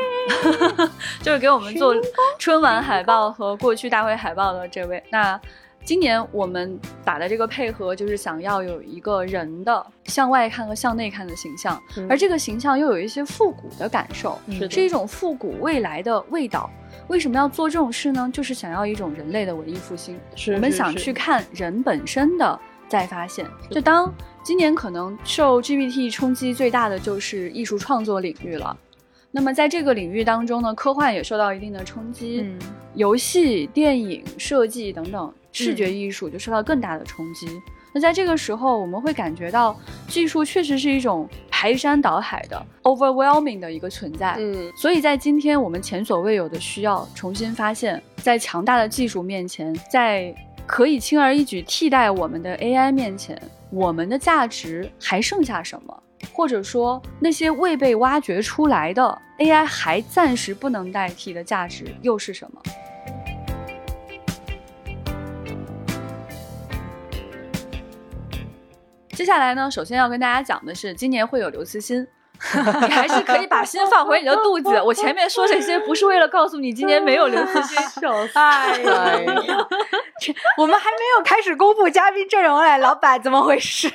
[1.23, 1.95] 就是给我们做
[2.37, 5.01] 春晚海报和过去大会海报的这位。
[5.09, 5.39] 那。
[5.87, 14.37] 今年我们打的这个配合，就是想要有一个人的向外看和向内看的形象，而这个形象又有一些复古的感受，
[14.69, 16.69] 是一种复古未来的味道。
[17.07, 18.29] 为什么要做这种事呢？
[18.33, 20.19] 就是想要一种人类的文艺复兴。
[20.53, 23.45] 我们想去看人本身的再发现。
[23.71, 28.75] 就当今年可能受 GPT 冲击最大的就是艺术创作领域了。
[29.31, 32.45] 那么在这个领域当中呢，科幻也受到一定的冲击，
[32.93, 35.33] 游戏、电影设计等等。
[35.65, 37.47] 视觉艺术就受到更大的冲击。
[37.93, 39.75] 那在这个时候，我们会感觉到
[40.07, 44.35] 技术确实是一种排山倒海的 overwhelming 的一个存在。
[44.37, 50.35] 嗯，所以在今天我们前所未有的需要重新发现，在强大的技术面前，在
[50.67, 53.41] 可以轻而易举替代我们的 AI 面前，
[53.71, 56.03] 我们的价值还剩下什么？
[56.33, 62.61] 或者说，那些未被挖掘出来的 AI 还暂时不能代替的价值又是什么？
[69.17, 72.05] 接下来呢，首先要跟大家讲的是，今年会有刘慈欣。
[72.81, 74.81] 你还是可以把心放回你的肚子。
[74.81, 77.77] 我前面说这些不是为了告诉你今年没有刘慈欣
[78.33, 79.67] 哎呀，
[80.57, 83.89] 我们还没有开始公布嘉宾阵容嘞，老板怎么回事？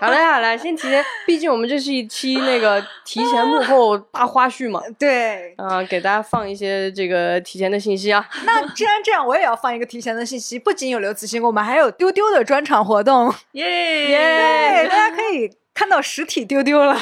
[0.00, 4.80] 好嘞，好嘞，先提前，毕竟我们这是一期那个提前幕后大花絮嘛。
[4.98, 8.26] 对，啊、给大家放一些这个提前的信息啊。
[8.44, 16.96] 那既然这样，我也要放一个提前的信息，不仅有刘慈欣，我们还有丢丢的专场活动，耶耶，大家可以看到实体丢丢了。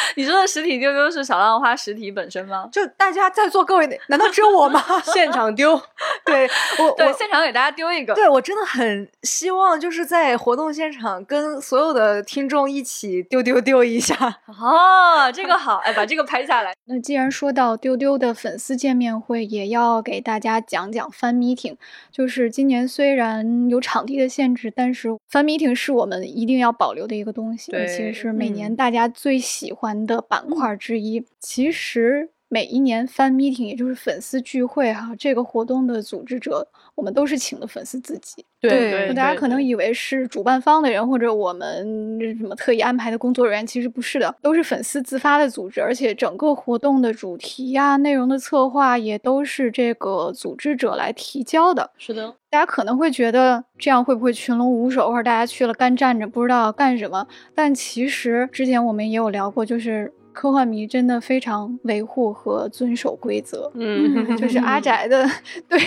[0.16, 2.68] 你说的实体丢丢是小浪花实体本身吗？
[2.72, 4.82] 就大家在座各位，难道只有我吗？
[5.12, 5.80] 现场丢，
[6.24, 8.14] 对我，对，我现场给大家丢一个。
[8.14, 14.14] 对我真的很希望，就是在活动现场跟所有的听众一起丢丢丢一下。
[14.46, 16.74] 哦，这个好，哎，把这个拍下来。
[16.86, 21.76] 那既然说到丢丢的粉丝见面会，也要给大家讲讲 fan meeting。
[22.10, 31.24] 就是今年虽然有场地的限制，但是 fan meeting 是我们一定要保留的一个东西，而且对是每年嗯大家最喜欢的板块之一。
[31.38, 38.44] 其实每一年 fan meeting，也就是粉丝聚会哈，这个活动的组织者，我们都是请的粉丝自己。
[38.60, 51.90] 对对，大家可能以为是主办方的人或者我们什么特意安排的工作人员，其实不是的，都是粉丝自发的组织，而且整个活动的主题呀、内容的策划也都是这个组织者来提交的。
[51.98, 57.28] 是的，大家可能会觉得这样会不会群龙无首，或者大家去了干站着不知道干什么？
[57.54, 63.68] 但其实之前我们也有聊过，就是科幻迷真的非常维护和遵守规则。
[63.74, 65.28] 嗯，就是阿宅的
[65.68, 65.80] 对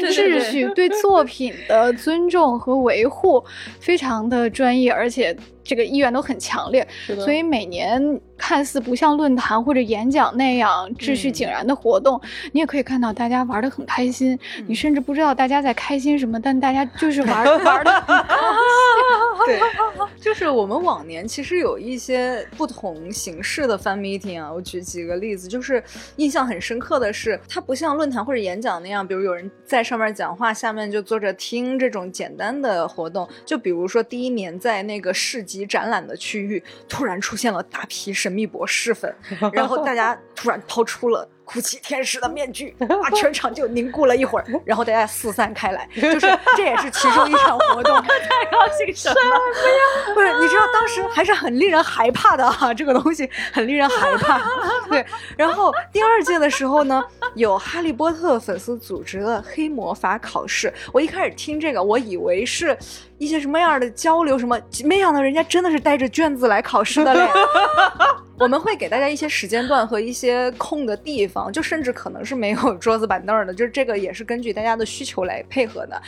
[0.00, 3.40] 对秩序、对作品的尊重和维护
[3.78, 6.86] 非常的专业，而且这个意愿都很强烈。
[7.16, 12.20] 所以每年看似不像论坛或者演讲那样秩序井然的活动，
[12.52, 14.38] 你也可以看到大家玩的很开心。
[14.66, 18.04] 你甚至不知道大家在开心什么，但大家就是玩 玩的。
[19.44, 19.58] 对，
[20.20, 25.82] 就是我们往年其实有一些不同形式的 fan meeting 啊，我举几个例子，就是
[26.16, 33.28] 印象很深刻的是，它不像论坛或者演讲那样，比如有人在上面讲话，下面就坐着听这种简单的活动。
[33.44, 39.14] 就比如说第一年在那个市集展览的区域，突然出现了大批神秘博士粉，
[39.52, 41.28] 然后大家 突然掏出了。
[41.44, 48.00] 哭泣天使的面具啊， 全场就凝固了一会儿，然后大家四散开来， 就是这也是其中一场活动。
[48.00, 50.14] 太高兴什么？
[50.14, 54.40] 不是，你知道当时还是很令人害怕的哈、这个东西很令人害怕。
[54.88, 55.04] 对，
[55.36, 60.72] 然后第二届的时候呢，有哈利波特粉丝组织的黑魔法考试。
[60.92, 62.74] 我一开始听这个，我以为是
[63.22, 67.28] 一些什么样的交流什么，没想到人家真的是带着卷子来考试的嘞。
[68.40, 76.02] 我们会给大家一些时间段和一些空的地方，就甚至可能是没有桌子板凳的，就是这个也是根据大家的需求来配合的。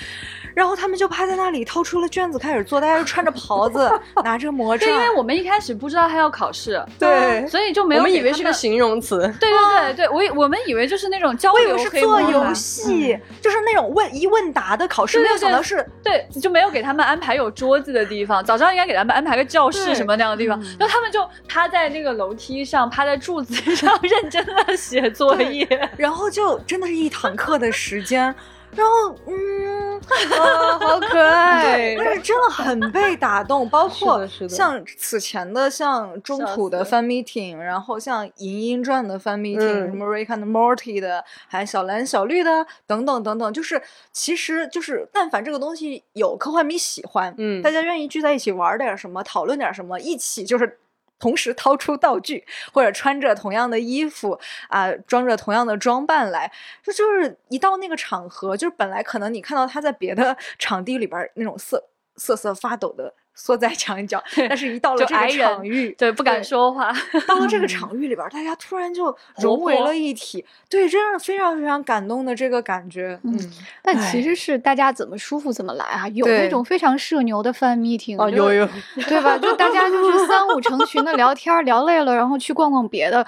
[0.53, 3.89] 然后他们就趴在那里，掏出了卷子开始做，大家就穿着袍子，
[4.25, 5.01] 拿着魔杖对，因。
[5.01, 18.43] 为我们一开始不知道他要考试，对所以就没有我们以为是个形容词，对对对对，我以我们以为就是那种交流我以流为是做游戏，就是那种问一问答的考试，没有对对对想到是对，就没有给他们安排有桌子的地方。
[18.45, 25.67] 早知道应该给他们安排个教室什么那样的地方，然后他们就趴在那个楼梯上，趴在柱子上，认真的写作业。
[25.97, 28.35] 然后就真的是一堂课的时间，
[28.77, 30.01] 然后嗯，
[30.39, 39.87] 呃， 好可爱，但是真的很被打动，包括像此前的像中土的 fan meeting，然后像《银鹰传》的 fan meeting，、嗯。
[39.87, 43.81] 什么 Rick and Morty 的，还有小蓝小绿的等等等等，就是
[44.13, 47.63] 其实就是但凡这个东西有科幻迷喜欢，嗯。
[47.63, 50.79] 大家愿意聚在一起玩点什么，讨论点什么，一起就是。
[51.25, 61.83] 同时掏出道具，或者穿着同样的衣服啊、装着同样的装扮来，这就是一到那个场合，就是本来可能你看到他在别的场地里边那种瑟
[62.17, 66.93] 瑟瑟发抖的缩在墙角， 但是一到了这个场域，对，不敢说话。
[67.27, 73.39] 到了这个 场域里边儿，大家突然就融为了一体，对，真是非常非常感动的这个感觉，嗯，
[73.83, 78.69] 但其实是大家怎么舒服怎么来啊，有那种非常社牛的 fan meeting，哦，有有，
[79.09, 79.37] 对吧？
[79.39, 83.27] 就大家就是三五成群的聊天儿，聊累了，然后去逛逛别的，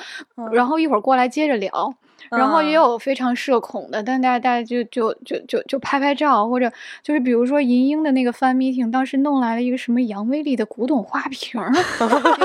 [0.53, 1.95] 然后一会儿过来接着聊。
[2.31, 2.77] 然后也嗯。
[2.77, 6.71] 有非常社恐的，但大家大家就就就就就拍拍照，或者
[7.03, 12.41] 就是比如说银鹰的那个 fan meeting，当时弄来了一个什么杨威利的古董花瓶儿，也不知道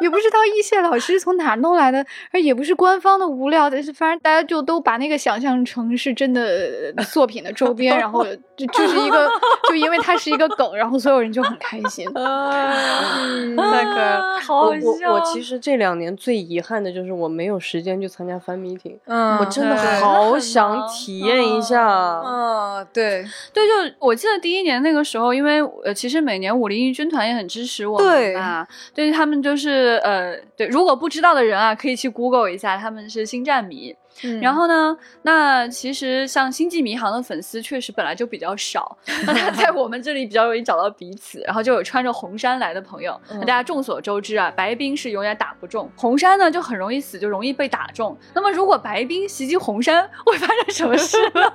[0.00, 8.24] 也不知道易谢老师从哪弄来的，而也不是官方的无聊，但是反正大家就都把那个想象成是真的作品的周边，然后
[8.56, 9.28] 就就是一个，
[9.68, 12.06] 就因为它是一个梗，然后所有人就很开心。
[12.06, 14.38] 太可爱了。
[14.40, 22.20] 好我我笑我其实这两年最遗憾的就是我没有时间去参加 fan meeting，嗯我真的好想体验一下。
[22.24, 33.94] 嗯，对对，就我记得第一年那个时候，因为呃，其实每年武林义军团也很支持我们对嘛，对他们就是呃，对，如果不知道的人啊，可以去 Google 一下，他们是星战迷。
[34.42, 38.96] 然后呢，那其实像星际迷航的粉丝确实本来就比较少，
[39.26, 43.18] 那他在我们这里比较容易找到彼此，然后就有穿着红衫来的朋友。
[43.30, 48.16] 那大家众所周知啊，白冰是永远打不中，红衫呢就很容易死，就容易被打中。
[48.34, 51.40] 那么如果白冰袭击红衫，会发生什么事呢？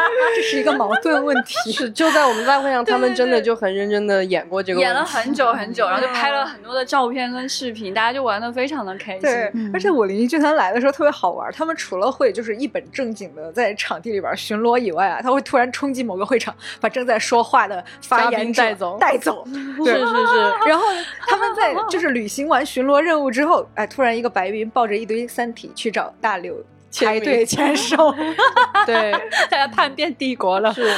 [0.36, 1.72] 这是一个矛盾问题。
[1.72, 9.20] 是就在我们大会上，他们真的就很认真的演过这个问题，演了很久很久，然后就拍了很多的照片跟视频，大家就玩的非常的开心。
[9.22, 19.44] 对，而且我林义军团来的时候特别好玩，他们除了会就是一本正经的在场地里边巡逻以外啊，他会突然冲击某个会场，把正在说话的发言者带走带走。
[19.82, 20.84] 是是是，然后
[21.26, 26.54] 他们在就是履行完巡逻任务之后，哎，突然一个白云抱着一堆三体去找大刘
[26.92, 28.14] 排名队签售。
[28.86, 29.12] 对。
[29.50, 30.72] 大家叛变帝国了。
[30.72, 30.88] 是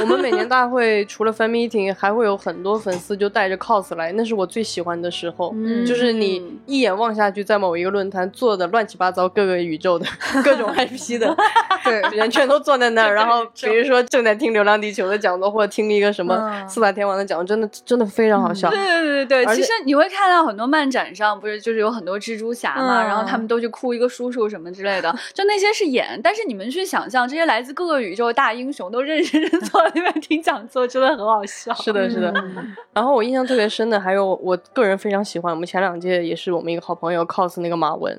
[0.00, 5.52] 我们每年大会 除了 fan meeting，还会有很多粉丝就带着 cos 来，那是我最喜欢的时候。
[5.54, 10.06] 嗯就是你一眼望下去，在某一个论坛坐的乱七八糟各个宇宙的
[10.44, 11.36] 各种 IP 的
[11.84, 18.68] 对，人全都坐在那儿，然后比如说正在听《流浪地球》的讲座，或者听一个什么嗯四大天王的讲座，真的真的非常好笑。
[18.70, 31.74] 对对对对，其实你会看到很多漫展上，不是就是有很多蜘蛛侠嘛，嗯然后他们都去哭一个叔叔什么之类的，就那些是演，但是你们去想象这些来自各个宇宙的大英雄都认认真真坐在那边听讲座，真的很好笑。
[31.74, 32.32] 是的，是的。
[32.94, 38.18] 然后我印象特别深的还有我个人非常喜欢，我们前两届也是我们一个好朋友 cos 那个马文，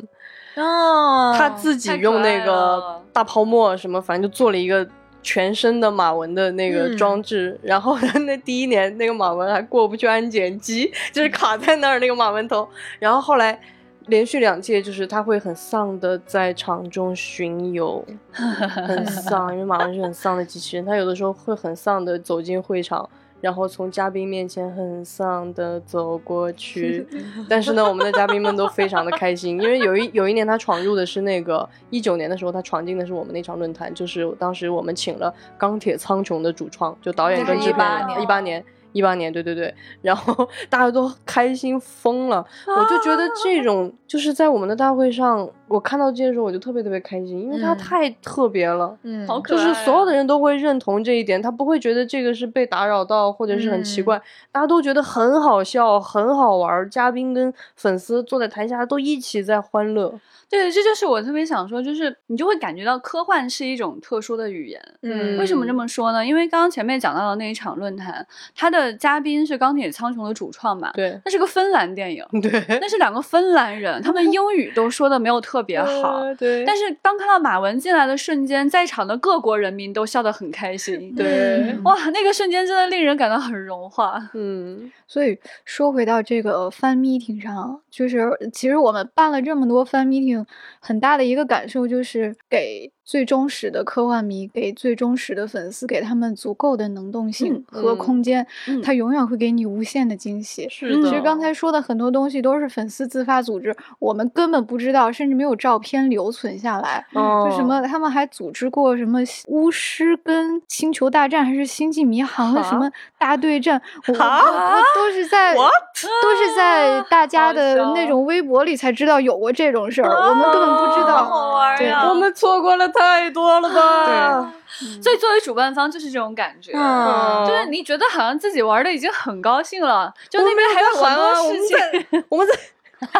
[0.57, 4.87] 哦他自己用那个大泡沫什么，反正就做了一个
[5.23, 7.59] 全身的马文的那个嗯装置。
[7.63, 12.69] 然后呢，那第一年那个马文还过不去安检机，就是卡在那儿那个马文头。
[12.99, 13.59] 然后后来
[14.07, 23.09] 连续两届，就是他会很丧的在场中巡游， 很丧，因为马文是很丧的机器人，他有的时候会很丧的走进会场。
[23.39, 27.07] 然后从嘉宾面前很丧的走过去，
[27.47, 38.65] 但是呢，我们的嘉宾们都非常的开心，因为有一有一年他闯入的是那个一九年的时候，他闯进的是我们那场论坛，就是当时我们请了钢铁苍穹的主创，就导演跟这是18制片一八年。
[38.97, 48.97] 一八年，对对对，然后大家都开心疯了，我就觉得这种就是在我们的大会上，我看到这些时候我就特别特别开心，因为它嗯太特别了。
[49.03, 56.89] 嗯好可爱就是所有的人都会认同这一点，他不会觉得这个是被打扰到或者是很奇怪，大家都觉得很好笑、很好玩。
[56.89, 60.13] 嘉宾跟粉丝坐在台下都一起在欢乐。
[60.49, 64.81] 对，这就是我特别想说，就是你就会感觉到科幻是一种特殊的语言。
[65.01, 66.25] 嗯为什么这么说呢？
[66.25, 76.21] 因为刚刚前面讲到的那一场论坛，他的嘉宾是钢铁苍穹的主创嘛，对那是个芬兰电影， 对，那是两个芬兰人，他们英语都说的没有特别好。
[76.65, 81.13] 但是当看到马文进来的瞬间，在场的各国人民都笑得很开心。
[81.15, 84.29] 对，哇，那个瞬间真的令人感到很融化。
[84.33, 90.45] 嗯，所以说回到这个 fan meeting 上，就是其实我们办了这么多 fan meeting，
[90.79, 100.69] 很大的一个感受就是给最忠实的科幻迷，给最忠实的粉丝，给他们足够的能动性和嗯空间，嗯它永远会给你无限的惊喜。
[100.69, 101.09] 是的。
[101.09, 107.03] 其实刚才说的很多东西都是粉丝自发组织，我们根本不知道，甚至没有照片留存下来。
[107.13, 121.25] 哦就什么，他们还组织过什么巫师跟星球大战，还是星际迷航的什么大对战，我我我都是在都是在大家的那种微博里才知道有过这种事儿，我们根本不知道。
[121.25, 122.05] 好玩对呀！
[122.09, 124.53] 我们错过了太多了吧？
[124.79, 132.23] 对所以作为主办方就是这种感觉，嗯就是你觉得好像自己玩的已经很高兴了，就那边还有很多事情。
[132.29, 132.53] 我们在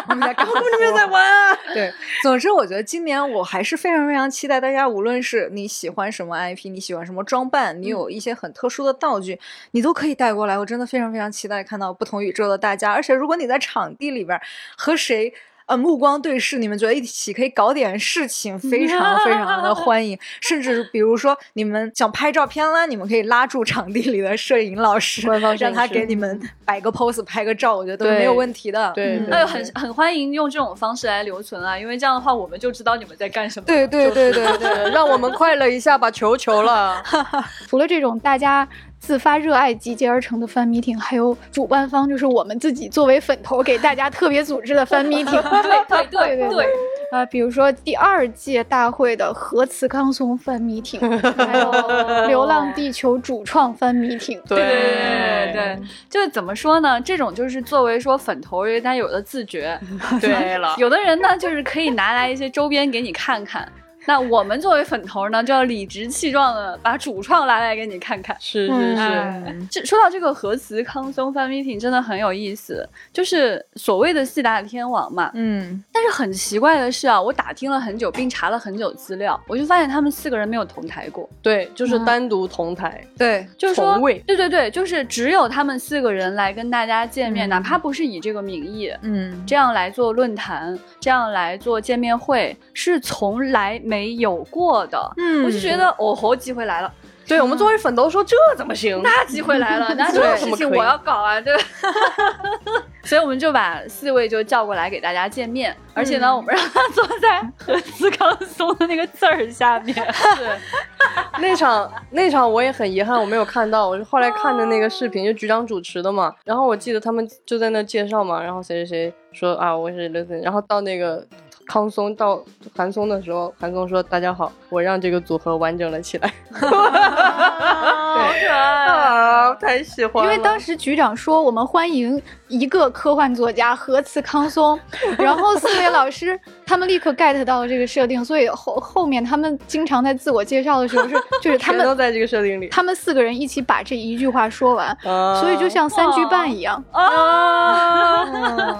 [0.08, 0.52] 我们在干嘛？
[0.54, 1.56] 你们这边在玩啊。
[1.74, 9.38] 对，总之我觉得今年我还是非常非常期待大家，无论是你喜欢什么 IP，你喜欢什么装扮，你有一些很特殊的道具，
[9.72, 10.58] 你都可以带过来。
[10.58, 14.42] 我真的非常非常期待看到不同宇宙的大家，而且如果你在场地里边儿
[14.76, 15.32] 和谁。
[15.68, 20.18] 呃，目光对视，你们觉得一起可以搞点事情，非常非常的欢迎。
[20.40, 28.90] 甚至比如说，你们想拍照片啦，你们可以拉住场地里的摄影老师，让他给你们摆个 pose，拍个照，我觉得都是没有问题的。
[28.94, 33.66] 对，嗯对哎呦，很很欢迎用这种方式来留存啊，因为这样的话我们就知道你们在干什么。
[33.66, 34.74] 对对对对对。
[34.74, 37.02] 对，让我们快乐一下吧，求求了。
[37.68, 38.66] 除了这种大家
[38.98, 45.42] 自发热爱集结而成的 fan meeting，还有主办方就是我们自己作为粉头给大家特别组织的 fan meeting。
[45.88, 46.66] 对对对对。
[47.10, 51.00] 啊，比如说第二届大会的核磁康松 fan meeting，
[51.38, 51.72] 还有
[52.26, 54.38] 《流浪地球》主创 fan meeting。
[54.46, 55.78] 对对对对，
[56.10, 57.00] 就是怎么说呢？
[57.00, 59.80] 这种就是作为说粉头，因为他有的自觉。
[60.20, 63.66] 对了，有的人呢，就是可以拿来一些周边给你看看。
[64.08, 68.34] 那我们作为粉头呢，就要理直气壮的把主创拉来给你看看。
[68.40, 75.30] 是是是，这说到这个核磁康松 fan meeting 真的很有意思，就是所谓的四大天王嘛。
[75.34, 81.28] 嗯，但是很奇怪的是啊，我打听了很久，并查了很久资料，我就发现他们四个人没有同台过。
[81.42, 83.04] 对，就是单独同台。
[83.18, 93.97] 对，就是说，对对对，就是只有他们四个人来跟大家见面，哪怕不是以这个名义，嗯，这样来做论坛，这样来做见面会，是从来没。
[93.98, 96.92] 没有过的，嗯，我就觉得哦吼，机会来了。
[97.26, 99.02] 对我们作为粉头说这怎么行？
[99.02, 101.54] 那机会来了， 那这种事情我要搞啊，对。
[103.02, 109.94] 所以我们就把四位就叫过来给大家见面，而且呢，我们让他坐在何思康松的那个字儿下面。
[110.36, 110.58] 对，
[111.40, 116.32] 那场那场我也很遗憾我没有看到，我是后来看的那个视频，就局长主持的嘛。
[116.44, 121.26] 然后我记得他们就在那介绍嘛，然后谁谁谁说啊我是 listen，然后到那个。
[121.68, 122.42] 康松到
[122.74, 126.32] 韩松的时候，韩松说：“大家好，我让这个组合完整了起来。
[126.58, 129.54] ”好可爱啊！
[129.60, 134.78] 太喜欢了因为当时局长说我们欢迎一个科幻作家和磁康松，
[135.18, 148.24] 然后四位老师他们立刻 get 到了这个设定，所以后后面他们经常在自我介绍的时候是 就是他们都在这个设定里，他们四个人一起把这一句话说完，所以就像三句半一样啊！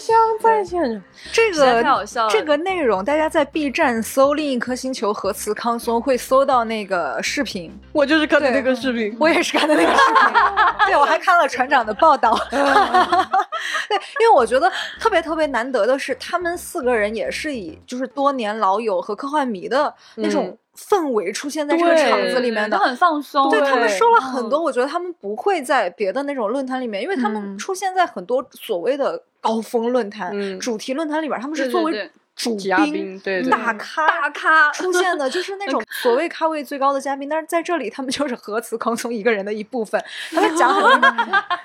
[0.00, 1.02] 想再见。
[1.32, 2.30] 这个太好笑了。
[2.30, 7.70] 这个内容，大家在 B 站搜“另一颗星球核磁康松”会搜到那个视频。
[7.92, 10.32] 我就是看的那个视频，我也是看的那个视频。
[10.86, 12.38] 对，我还看了船长的报道。
[13.88, 23.50] 对，因为我觉得特别特别难得的是，他们四个人也是以就是多年老友和科幻迷的那种氛围出现在这个场子里面的，都很放松。
[23.50, 29.22] 对他们说了很多，我觉得他们不会在别的那种论坛里面，因为他们出现在很多所谓的。
[29.42, 32.10] 高峰论坛、主题论坛里边，他们是作为。
[32.36, 40.02] 主宾对大咖大咖出现的，就是那 种所谓咖位最高的嘉宾，但是在这里他们就是核磁康松一个人的一部分。
[40.32, 41.10] 他们讲很多，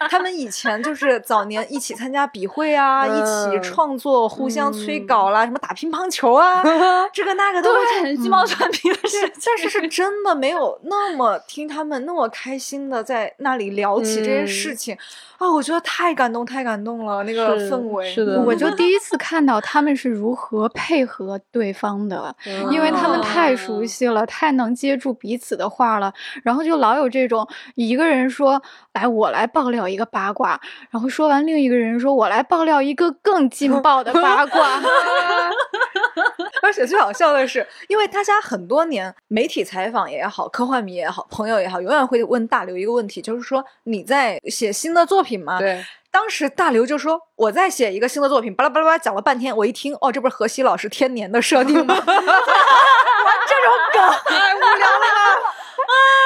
[0.10, 6.62] 他们以前就是早年一起参加笔会啊，一起创作，互相催稿啦，什么打乒乓球啊，
[7.14, 9.32] 这个那个都是很鸡毛蒜皮的事。
[9.46, 14.98] 但是是真的没有那么听他们那么开心的在那里聊起这些事情
[15.38, 18.14] 啊，我觉得太感动，太感动了，那个氛围。
[18.14, 20.65] 是的，我就第一次看到他们是如何。
[20.70, 22.36] 配合对方的，
[22.72, 26.14] 因为他们太熟悉了，太能接住彼此的话了，
[26.44, 28.62] 然后就老有这种一个人说
[28.94, 30.60] ：“来，我来爆料一个八卦。”
[30.92, 34.82] 然后说完，另一个人说：“我来爆料一个更劲爆的八卦。”
[36.76, 45.58] 而且最好笑的是，因为大家很多年媒体采访也好，科幻迷也好，朋友也好，永远会问大刘一个问题，就是说你在写新的作品吗？
[45.58, 45.86] 对。
[46.12, 49.56] 当时大刘就说：“我在写一个新的作品，巴拉巴拉巴拉讲了半天。
[49.56, 51.94] 我一听，哦，这不是河西老师天年的设定吗？
[51.96, 55.06] 玩这种梗 太无聊了，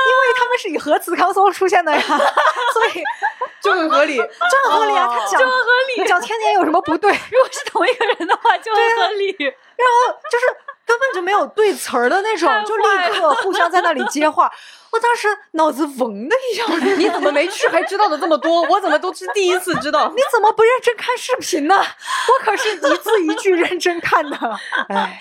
[0.06, 3.04] 因为他们是以核磁康松出现的呀，所以
[3.62, 4.24] 就很合理，就
[4.70, 5.08] 很合理啊。
[5.08, 7.12] 他讲就很合理，讲天年有什么不对？
[7.32, 9.36] 如果是同一个人的话，就很合理。
[9.40, 10.46] 然后就是
[10.86, 12.84] 根本就没有对词儿的那种，就立
[13.14, 14.52] 刻互相在那里接话。”
[14.92, 16.64] 我当时脑子嗡的一下，
[16.98, 18.62] 你怎么没去还知道的这么多？
[18.64, 20.12] 我怎么都是第一次知道？
[20.16, 21.76] 你怎么不认真看视频呢？
[21.76, 24.38] 我可是一字一句认真看的。
[24.90, 25.20] 哎，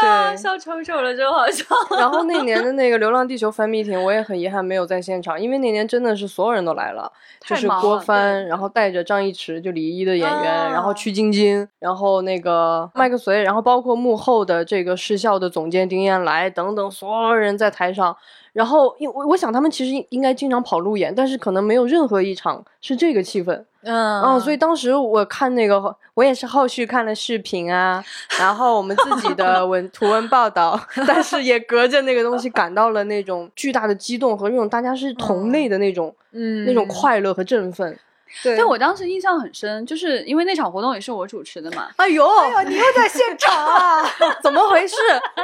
[0.00, 1.64] 对，笑丑丑了，真好笑。
[1.98, 7.10] 然后那年的那个《流浪地球》fan meeting，我也很遗憾没有在现场，因为那年真的是所有人都来了，
[7.44, 18.16] 就是郭帆，然后带着张一驰，就李一的演员，然后曲晶晶，然后那个麦克隋，然后包括幕后的这个视效的总监丁彦来等等，所有人在台上。
[18.52, 23.64] 然后，因我我想他们其实应应该经常跑路演，但是可能没有任何一场是这个气氛。
[23.82, 28.04] 嗯，哦，所以当时我看那个，我也是后续看了视频啊，
[28.38, 37.98] 然后我们自己的 文图文报道，但是也隔着那个东西感到了那种巨大的激动和那种大家是同类的那种，嗯，那种快乐和振奋。
[38.42, 41.90] 对，但我当时印象很深，就是因为那场活动也是我主持的嘛。
[41.96, 44.04] 哎呦，哎呦，你又在现场啊？
[44.42, 44.96] 怎么回事？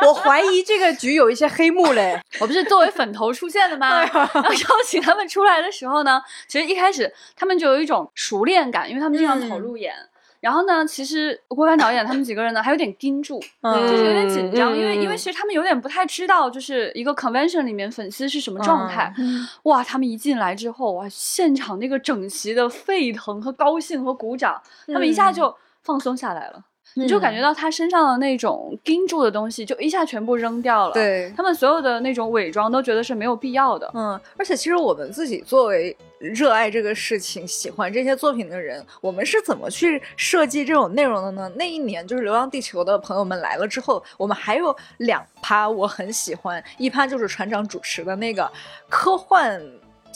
[0.03, 2.20] 我怀疑这个局有一些黑幕嘞。
[2.41, 4.03] 我不是作为粉头出现的吗？
[4.05, 9.95] 然后邀请他们出来的时候呢，其实一开始他们就有一种熟练感，因为他们经常跑路演。
[10.41, 19.12] 然后呢，其实郭帆导演他们几个人呢还有点盯住， 嗯就是有点紧张，嗯因为因为嗯其实他们有点不太知道，就是一个 convention 里面粉丝是什么状态。
[19.18, 26.62] 嗯哇，他们一进来之后，哇，现场那个整齐的沸腾和高兴和鼓掌，他们一下就放松下来了。
[26.99, 33.90] 你就感觉到他身上的那种盯住的东西，就一下全部扔掉了。，对，他们所有的那种伪装都觉得是没有必要的。
[33.92, 41.53] 嗯，而且其实我们自己作为热爱这个事情、喜欢这些作品的人，我们是怎么去设计这种内容的呢？
[41.57, 48.51] 那一年就是《流浪地球》的朋友们来了之后，我们还有两趴我很喜欢，一趴就是船长主持的那个
[48.88, 49.62] 科幻。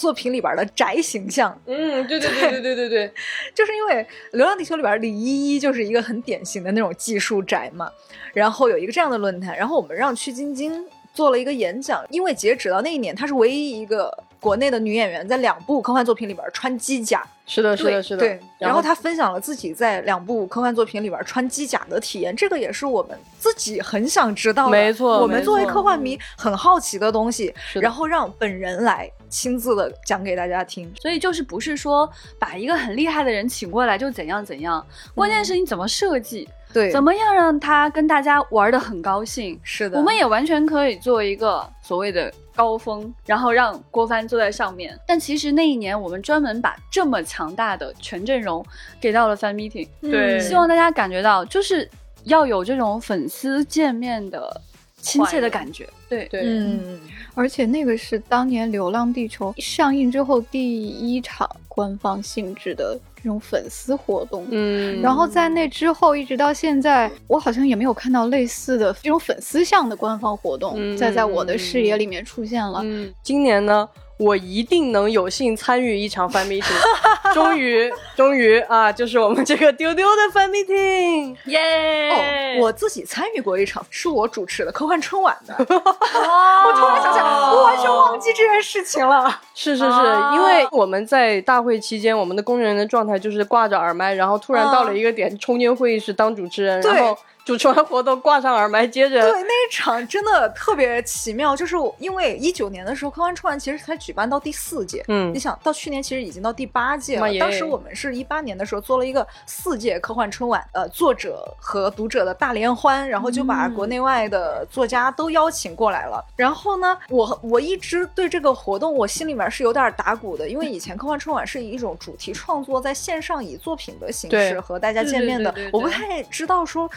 [0.00, 3.12] 作品里边的宅形象，嗯，对对对对对对对，
[3.54, 3.94] 就是因为
[4.32, 7.90] 《流浪地球》里边李依依就是一个很典型的那种技术宅嘛，
[8.32, 10.82] 然后有一个这样的论坛，然后我们让屈晶晶
[11.12, 18.20] 做了一个演讲，因为截止到那一年，她是唯一一个国内的女演员在两部科幻作品里边穿机甲，是的，是的，是的。
[18.20, 30.92] 对，然后后她分享了自己在两部科幻作品里边穿机甲的体验，这个也是我们自己很想知道的，没错我们作为科幻迷很好奇的东西，然后让本人来亲自的讲给大家听。
[31.00, 39.58] 所以就是不是说把一个很厉害的人请过来就怎样怎样，关键是你怎么设计，对，怎么样让他跟大家玩的很高兴。
[39.62, 44.98] 是的，我们也完全可以做一个所谓的高峰，然后让郭帆坐在上面。
[45.06, 48.64] 但其实那一年，我们专门把这么强大的全阵容
[49.00, 51.88] 给到了 fan meeting，对希望大家感觉到就是
[52.24, 54.60] 要有这种粉丝见面的
[55.00, 55.88] 亲切的感觉。
[56.08, 57.00] 对，对，嗯，
[57.34, 64.46] 而且那个是当年《流浪地球》上映之后第一场官方性质的这种粉丝活动。
[64.50, 72.80] 嗯，然后在那之后，一直到现在，我好像也没有看到类似的这种粉丝向的官方活动嗯再在我的视野里面出现了。
[72.82, 73.88] 嗯，今年呢，
[74.20, 76.76] 我一定能有幸参与一场 fan meeting。
[77.32, 81.36] 终于，终于啊，就是我们这个丢丢的 fan meeting。
[81.46, 85.54] 耶、哦，我自己参与过一场，是我主持的科幻春晚的。
[85.58, 89.40] 我突然想起来，我完全忘记这件事情了。
[89.54, 97.16] 是是是，啊因为我们在大会期间，我们的工作人员的状态就是挂着耳麦，然后突然到了一个点，冲进会议室当主持人，然后
[97.50, 105.04] 主持完活动挂上耳麦，接着对，那一场真的特别奇妙，就是因为一九年的时候，科幻春晚其实才举办到第四届。
[105.08, 116.24] 嗯你想到去年其实已经到第八届了，当时我们是一八年的时候做了一个四届科幻春晚，呃，作者和读者的大联欢，然后就把嗯国内外的作家都邀请过来了。
[116.36, 126.88] 然后呢，我我一直对这个活动我心里面是有点打鼓的，因为以前科幻春晚是以一种主题创作，在线上以作品的形式和大家见面的，我不太知道说。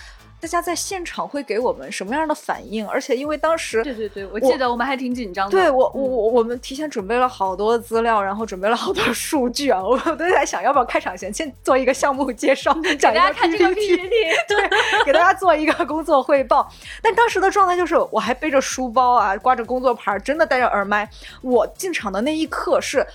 [0.44, 2.86] 大家在现场会给我们什么样的反应？
[2.86, 5.52] 而且因为当时对对对，我记得我们还挺紧张的。
[5.52, 14.10] 对我，我嗯我我们提前准备了好多资料，然后准备了好多 数据啊，我都在想要不要开场前先做一个项目介绍， 给讲一大家看这个 PPT，PPT。
[14.50, 14.70] 对，
[15.06, 16.70] 给大家做一个工作汇报。
[17.02, 21.10] 但当时的状态就是，我还背着书包啊，挂着工作牌，真的戴着耳麦。
[21.42, 23.08] 我进场的那一刻是，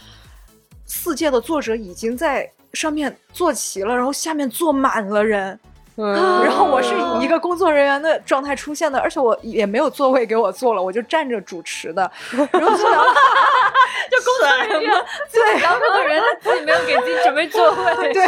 [0.86, 5.60] 四届的作者已经在上面坐齐了，然后下面坐满了人。
[6.00, 12.08] 嗯，然后我是以一个工作人员的状态出现的，而且我也没有座位给我坐了，我就站着主持的。
[12.30, 13.04] 然后就聊，
[14.08, 18.24] 就工作人员对，然后工作人员自己没有给自己准备座位， 对，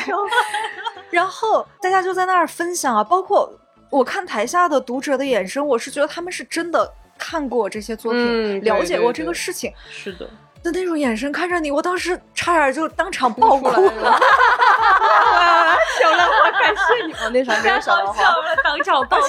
[1.11, 3.51] 然后大家就在那儿分享啊，包括
[3.89, 9.73] 我看台下的读者的眼神，我是觉得他们是真的看过这些作品，嗯了解过这个事情。
[9.91, 10.29] 是的，
[10.63, 13.71] 的那种眼神看着你，我当时差点就当场爆哭。
[13.71, 17.13] 了小浪花，感谢你！
[17.15, 18.13] 哦，那场没有太小浪花。
[18.13, 19.25] 好笑了，当场爆哭。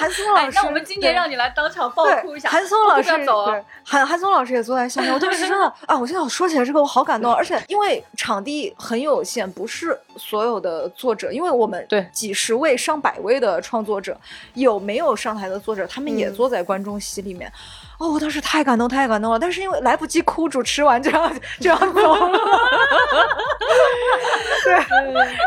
[0.00, 2.48] 韩松老师，，哎那我们今年对让你来当场爆哭一下。
[2.48, 3.10] 韩松老师
[3.84, 5.12] 韩韩松老师也坐在下面。
[5.12, 7.34] 我当时真的啊，我现在我说起来这个，我好感动。
[7.34, 14.16] 而且因为场地很有限，不是所有的作者，因为我们对几十位、上百位的创作者，
[14.54, 17.52] 有没有上台的作者，他们也嗯坐在观众席里面。
[17.98, 19.38] 哦，我当时太感动，太感动了。
[19.38, 21.28] 但是因为来不及哭，主持完就要
[21.60, 22.38] 就要走了。
[24.64, 24.74] 对，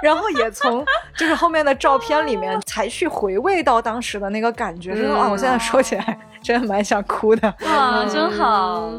[0.04, 0.86] 然后也从
[1.16, 5.30] 就是后面的照片里面才去回味到当时的那个感觉，就是啊！
[5.32, 7.54] 我现在说起来真的蛮想哭的。
[7.62, 8.92] 哇，真好。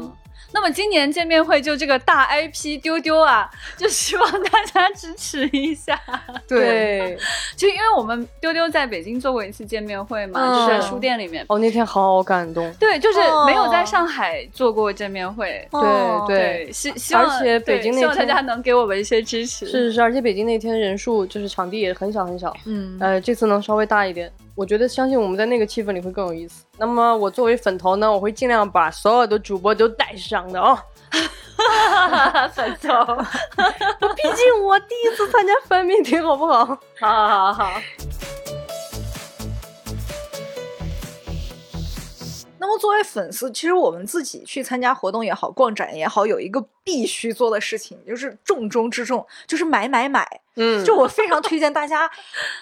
[0.53, 5.99] 那么今年见面会就这个大 IP 丢丢啊， 就希望大家支持一下。
[6.47, 7.17] 对，
[7.57, 11.43] 就因为我们丢丢在北京做过一次见面会嘛，嗯就是在书店里面。
[11.49, 12.71] 哦，那天好感动。
[12.79, 15.67] 对，就是没有在哦上海做过见面会。
[15.71, 19.65] 哦对对，希希望而且北京那天希望大家能给我们一些支持。
[19.65, 26.63] 是是是，而且北京那天人数就是场地也很小很小，嗯呃，这次能稍微大一点，我觉得相信我们在那个气氛里会更有意思。
[26.77, 30.77] 那么我作为粉头呢，我会尽量把所有的主播都带上的哦。
[32.53, 32.89] 粉头。
[34.15, 36.65] 毕竟我第一次参加 fan meeting，好不好？
[36.99, 37.71] 好好好。
[42.59, 50.41] 那么作为粉丝，其实我们自己去参加活动也好，逛展也好，有一个必须做的事情，就是重中之重，就是买买买。
[50.55, 52.07] 嗯，就我非常推荐大家，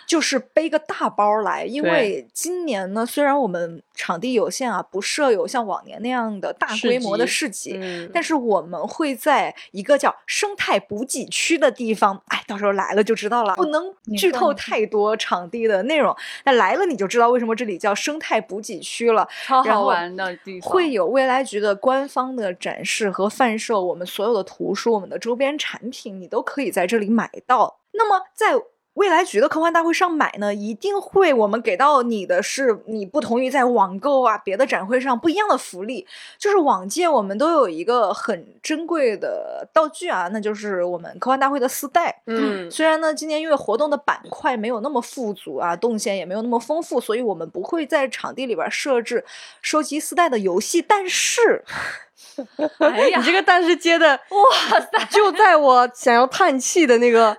[0.07, 16.15] 就是背个大包来，因为今年呢，虽然我们场地有限啊，不设有像往年那样的大规模的市集，嗯但是我们会在一个叫生态补给区的地方，哎，到时候来了就知道了，不能剧透太多场地的内容。
[16.45, 19.27] 那来了你就知道为什么这里叫生态补给区了。
[19.45, 27.79] 超然后好玩的地方，会有未来局的官方的展示和贩售，我们所有的图书、我们的周边产品，你都可以在这里买到。
[27.93, 28.53] 那么在
[28.95, 36.05] 未来局的科幻大会上买呢，一定会我们给到你的是你不同于在网购啊别的展会上不一样的福利，
[36.37, 42.21] 就是往届我们都有一个很珍贵的道具啊，那就是我们科幻大会的丝带。
[42.27, 49.23] 嗯虽然呢，今年因为活动的板块没有那么富足啊，动线也没有那么丰富，所以我们不会在场地里边设置
[49.61, 50.81] 收集丝带的游戏。
[50.81, 51.63] 但是，
[52.79, 55.05] 哎呀你，这个但是接的，哇塞！
[55.11, 57.35] 就在我想要叹气的那个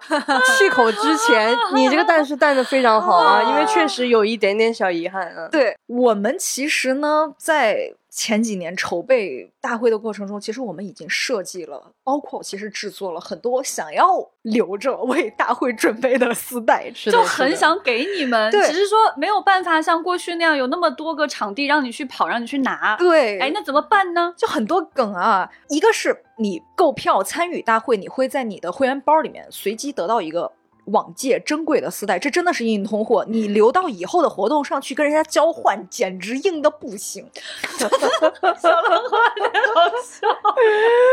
[0.58, 5.48] 气口之前， 你这个但是淡的非常好啊，因为确实有一点点小遗憾啊。
[5.50, 16.92] 对我们其实呢，在前几年筹备大会的过程中，其实我们已经设计了，包括其实制作了很多想要留着为大会准备的丝带。
[16.94, 22.94] 是就很想给你们，对只是说没有办法像过去那样有那么多个场地让你去跑，让你去拿。
[22.98, 24.34] 对，哎，那怎么办呢？
[24.36, 30.52] 就很多梗啊，一个是你购票参与大会，你会在你的会员包里面随机得到一个。
[30.86, 33.24] 往届珍贵的丝带，这真的是硬通货。
[33.28, 37.24] 你留到以后的活动上去跟人家交换，简直硬的不行。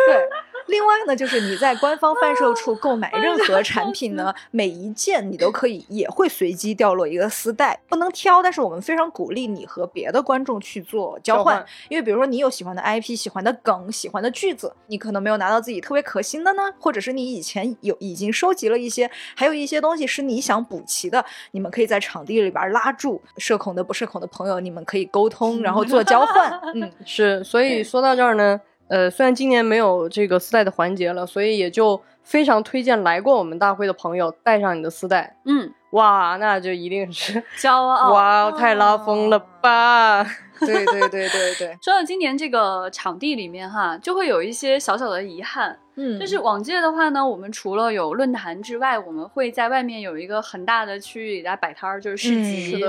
[0.08, 0.30] 对，
[0.70, 26.92] 另外呢，就是你在官方贩售处购买任何产品呢，每一件你都可以也会随机掉落一个丝带，不能挑，但是我们非常鼓励你和别的观众去做交换，因为比如说你有喜欢的 IP、喜欢的梗、喜欢的句子，你可能没有拿到自己特别可心的呢，或者是你以前有已经收集了一些，还有一些东西是你想补齐的，你们可以在场地里边拉住社恐的不社恐的朋友，你们可以沟通，然后做交换， 嗯。
[27.06, 28.60] 是，所以说到这儿呢，
[28.90, 35.36] 呃，虽然今年没有这个丝带的环节了，所以也就非常推荐来过我们大会的朋友带上你的丝带。
[35.46, 38.12] 嗯，哇，那就一定是 骄傲。
[38.12, 40.24] 哇，太拉风了吧！
[40.60, 45.78] 对对对对对， 说到今年这个场地里面哈，就会有一些小小的遗憾。
[46.02, 52.86] 嗯就是往届的话呢，我们除了有论坛之外，我们会在外面有一个很大的区域给大家摆摊儿，就是市嗯集。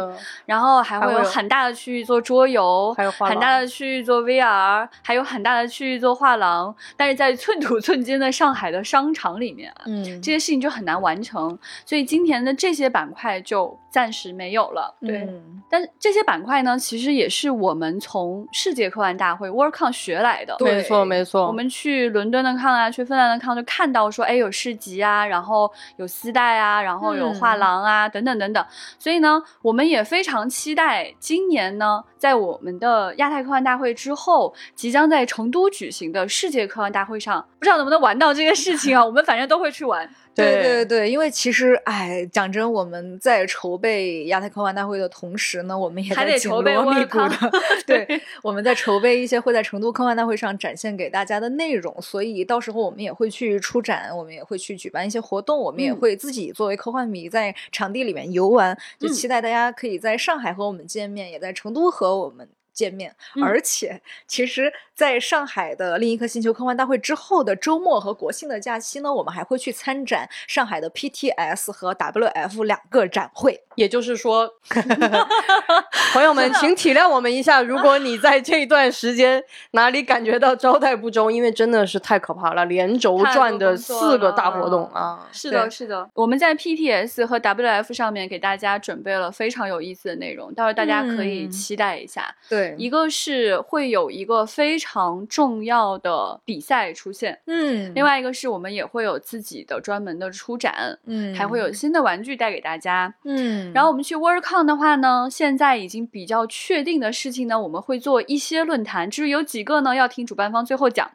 [0.47, 6.75] 然后还会有很大的区域做桌游，还有画廊很大的区域做 VR，还有很大的区域做画廊。
[6.97, 14.95] 但是在寸土寸金的上海的商场里面啊，嗯这些事情就很难完成，所以今年的这些板块就暂时没有了。
[15.01, 20.57] 对嗯但是这些板块呢，其实也是我们从世界科幻大会 WorldCon 学来的。
[20.59, 21.47] 对没错没错。
[21.47, 28.65] 我们去伦敦的抗啊，去芬兰的抗，就看到说，哎，有市集啊，然后有丝带啊，然后有画廊啊，等等等等。
[28.99, 39.05] 所以呢，我们也非常期待今年呢，在我们的亚太科幻大会之后，即将在成都举行的世界科幻大会上，不知道能不能玩到这个事情啊？
[39.05, 40.11] 我们反正都会去玩。
[40.35, 40.85] 对对。
[40.85, 47.53] 对，因为其实，哎，讲真，我们在筹备亚太科幻大会的同时呢，我们也还在紧得筹备锣密鼓的，
[47.87, 55.97] 对，我们在筹备一些会在成都科幻大会上展现给大家的内容，所以到时候我们也会去出展，我们也会去举办一些活动，我们也嗯。
[55.97, 59.13] 会自己作为科幻迷在场地里面游玩，就嗯。
[59.13, 62.49] 期待大家可以在上海和我们见面，也在成都和我们。
[62.81, 73.61] 见面，嗯而且其实，在上海的另一颗星球科幻大会之后的周末和国庆的假期呢，我们还会去参展上海的 PTS 和 WF 两个展会。
[73.77, 74.51] 也就是说，
[76.13, 77.63] 朋友们，请体谅我们一下。
[77.63, 85.27] 如果你在这段时间 哪里感觉到招待不周，因为真的是太可怕了，连轴转的四个大活动啊！
[85.33, 92.35] 是的，是的，我们在 PTS 和 WF 上面给大家准备了非常有意思的内容，到时候大家可以嗯期待一下。
[92.51, 103.15] 对一个是会有一个非常重要的比赛出现，嗯另外一个是我们也会有自己的专门的出展，嗯还会有新的玩具带给大家。
[103.25, 111.11] 嗯，然后我们去 WorldCon 的话呢，现在已经比较确定的事情呢，我们会做一些论坛，至于有几个呢，要听主办方最后讲。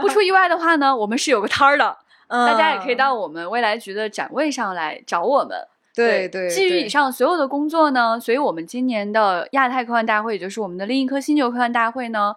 [0.00, 1.96] 不出意外的话呢，我们是有个摊儿的，
[2.28, 5.56] 大家也可以嗯到我们未来局的展位上来找我们。
[5.94, 12.34] 对对，基于以上所有的工作呢，所以我们今年的亚太科幻大会，也就是我们的另一颗星球科幻大会呢，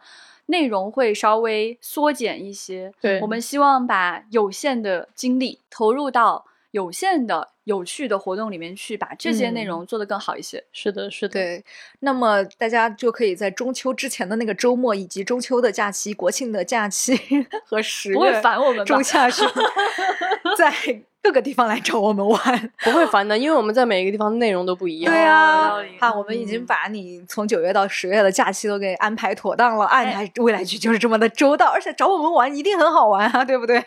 [0.47, 2.91] 内容会稍微缩减一些。
[2.99, 6.45] 对我们希望把有限的精力投入到
[6.75, 10.61] 有限的有趣的活动里面去，把这些内嗯容做得更好一些。
[10.73, 11.63] 是的，是的，对，
[12.01, 17.17] 那么大家就可以在中秋之前的那个周末，以及中秋的假期、国庆的假期
[17.65, 19.47] 和十不会月烦我们吧中下旬，
[20.57, 20.69] 在
[21.23, 22.71] 各个地方来找我们玩。
[22.83, 25.13] 不会烦的，因为我们在每一个地方内容都不一样。
[25.13, 33.81] 对啊道理，看我们已经嗯把你从九月到十月的假期都给安排妥当了，安排未来局就是这么的周到，而且找我们玩一定很好玩啊，对不对？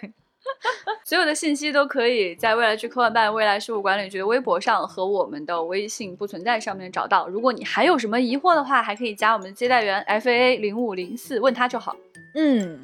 [1.04, 7.28] 所有的信息都可以在未来区科幻办未来事务管理局的微博上和我们的微信不存在上面找到。
[7.28, 11.96] 如果你还有什么疑惑的话，还可以加我们的接待员 F A A 零五零四问他就好。
[12.34, 12.78] 嗯，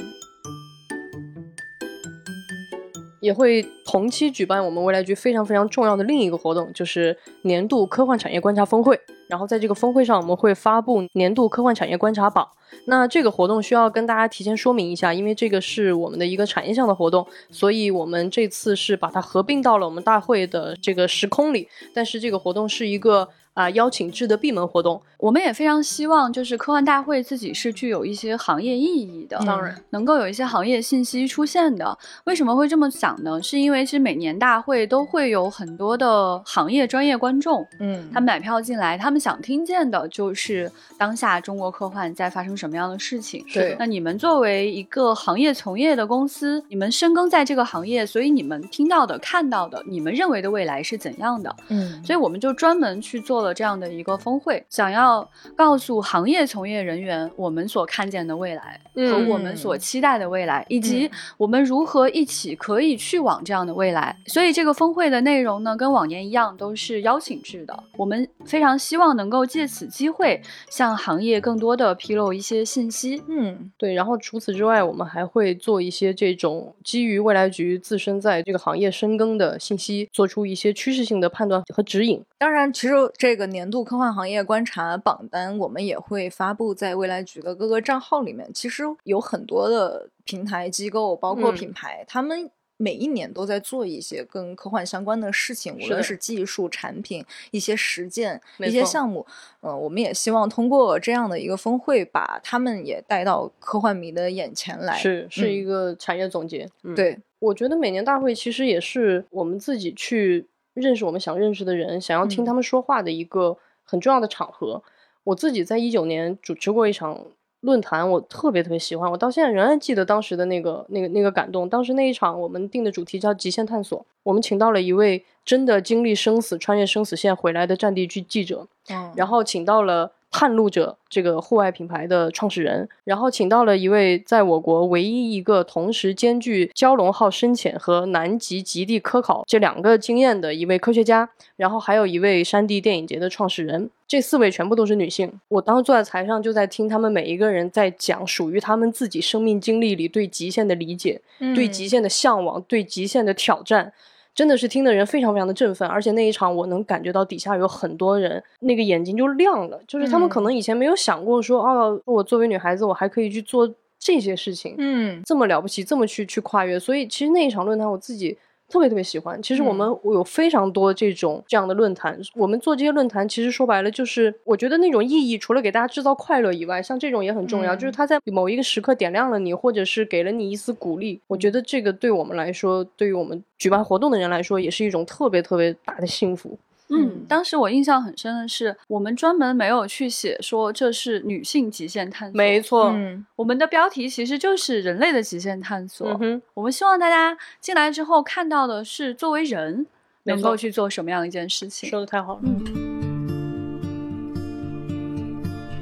[3.24, 9.00] 也会同期举办我们未来局非常非常重要的另一个活动，就是年度科幻产业观察峰会。
[9.28, 12.46] 然后在这个峰会上，我们会发布年度科幻产业观察榜。
[12.84, 21.66] 那这个活动需要跟大家提前说明一下，因为这个是我们的一个产业项的活动，所以我们这次是把它合并到了我们大会的这个时空里。
[21.94, 31.96] 但是这个活动是一个啊、邀请制的闭门活动，我们也非常希望，就是科幻大会自己是具有一些行业意义的，当然能够有一些行业信息出现的。
[32.24, 33.40] 为什么会这么想呢？
[33.40, 43.44] 是因为其实每年大会都会有很多的行业专业观众，嗯他们买票进来，他们想听见的就是当下中国科幻在发生什么样的事情。
[43.52, 51.54] 对那你们作为一个行业从业的公司，你们深耕在这个行业，所以你们听到的、看到的，你们认为的未来是怎样的？
[51.68, 64.16] 嗯所以我们就专门去做了这样的一个峰会，想要告诉行业从业人员我们所看见的未来和嗯我们所期待的未来，以及我们如何一起可以去往这样的未来。
[64.26, 67.84] 所以这个峰会的内容呢，跟往年一样，都是邀请制的。
[67.96, 70.40] 我们非常希望能够借此机会
[70.70, 73.22] 向行业更多的披露一些信息。
[73.28, 82.22] 嗯对，然后除此之外，我们还会做一些这种基于未来局自身在这个行业深耕的信息，做出一些趋势性的判断和指引。
[82.38, 82.94] 当然，其实
[83.34, 88.48] 这个年度科幻行业观察榜单，我们也会发布在未来局的各个账号里面。
[88.54, 99.26] 其实有很多的平台机构，包括嗯品牌，他们每一年都在做一些跟科幻相关的事情，无论是技术、产品、一些实践、一些项目。
[99.62, 104.96] 呃，我们也希望通过这样的一个峰会，把他们也带到科幻迷的眼前来。
[104.96, 106.70] 是是嗯一个产业总结。
[106.84, 114.82] 嗯，对，我觉得每年大会其实也是我们自己去认识我们想认识的人，想要听嗯他们说话的一个很重要的场合。
[115.24, 117.18] 我自己在一九年主持过一场
[117.60, 121.66] 论坛，我特别特别喜欢，我到现在仍然记得当时的那个那个那个感动。
[121.66, 145.32] 当时那一场我们定的主题叫极限探索，我们请到了一位真的经历生死、穿越生死线回来的战地剧记者，嗯，然后请到了探路者这个户外品牌的创始人，然后请到了一位在我国唯一一个同时兼具蛟龙号深潜和南极极地科考这两个经验的一位科学家，然后还有一位山地电影节的创始人，这四位全部都是女性。
[145.46, 151.20] 我当时坐在台上，就在听他们每一个人在讲属于他们自己生命经历里对极限的理解，
[151.54, 153.92] 对极限的向往，对极限的挑战。
[154.34, 166.78] 真的是听的人非常非常的振奋，而且那一场我能感觉到底下有很多人那个眼睛就亮了，就是他们可能以前没有想过说，哦，我作为女孩子我还可以去做这些事情，嗯这么了不起，这么去去跨越。
[166.78, 168.36] 所以其实那一场论坛我自己
[168.68, 169.40] 特别特别喜欢。
[169.42, 181.20] 其实我们有非常多这种这样的论坛，我们做这些论坛，其实说白了就是，我觉得那种意义除了给大家制造快乐以外，像这种也很重要，就是嗯它在某一个时刻点亮了你，或者是给了你一丝鼓励。
[181.26, 186.58] 我觉得这个对我们来说，对于我们举办活动的人来说，也是一种特别特别大的幸福。
[186.96, 196.08] 嗯，当时我印象很深的是，我们专门没有去写说这是女性极限探索，没错，嗯我们的标题其实就是人类的极限探索。
[196.10, 199.86] 嗯哼，我们希望大家进来之后看到的是作为人
[200.24, 201.88] 能够去做什么样的一件事情。
[201.88, 202.40] 说的太好了。
[202.44, 203.03] 嗯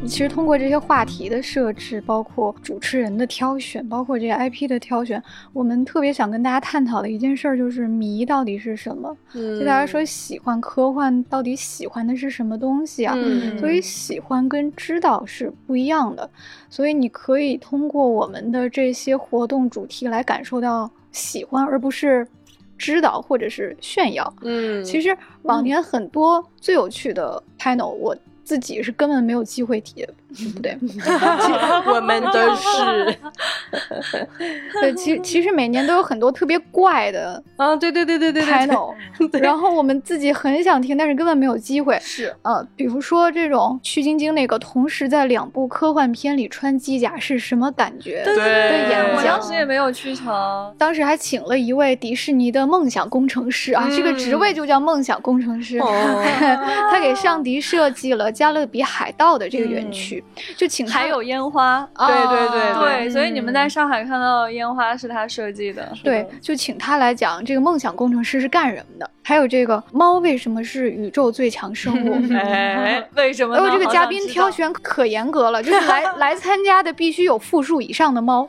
[0.05, 5.22] 其实通过这些话题的设置，包括主持人的挑选，包括这些 IP 的挑选，
[5.53, 9.16] 我们特别想跟大家探讨的一件事儿就是迷到底是什么？
[9.34, 13.14] 嗯就大家说喜欢科幻，到底喜欢的是什么东西啊？
[13.16, 16.28] 嗯所以喜欢跟知道是不一样的，
[16.68, 22.26] 所以你可以通过我们的这些活动主题来感受到喜欢，而不是
[22.76, 24.34] 知道或者是炫耀。
[24.42, 30.07] 嗯，其实往年很多最有趣的 panel，我自己是根本没有机会提，
[30.55, 30.76] 不 对，
[31.87, 33.18] 我们都是
[34.80, 38.43] 对，其其实每年都有很多特别怪的啊，对对对对对
[39.41, 41.99] 然后我们自己很想听，但是根本没有机会。
[42.01, 48.22] 是，呃，比如说这种曲晶晶那个同时在两部科幻片里穿机甲是什么感觉？
[48.24, 50.74] 对对演我讲当时也没有去成。
[50.78, 55.78] 当时还请了一位迪士尼的梦想工程师啊，这个职位就叫梦想工程师。
[55.78, 55.89] 哦
[56.91, 60.22] 他给上迪设计了加勒比海盗的这个园区，
[60.57, 65.93] 就请他还有烟花，啊对对对对，所以你们在上海看到的烟花是他设计的。
[66.03, 72.20] 对，就请他来讲这个梦想工程师是干什么的，还有这个猫为什么是宇宙最强生物。
[72.35, 73.66] 哎， 为什么哎呢？
[73.66, 78.49] 呦，这个嘉宾挑选可严格了，就是来 来参加的必须有复数以上的猫。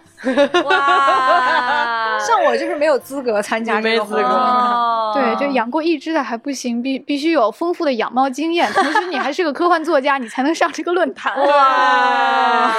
[0.65, 4.39] 哇，像我就是没有资格参加你没资格这个活动。
[4.39, 11.37] 哦对，就养过一只的还不行，必必须有丰富的养猫经验，同时你还是个科幻作家，你才能上这个论坛。
[11.39, 12.71] 哇。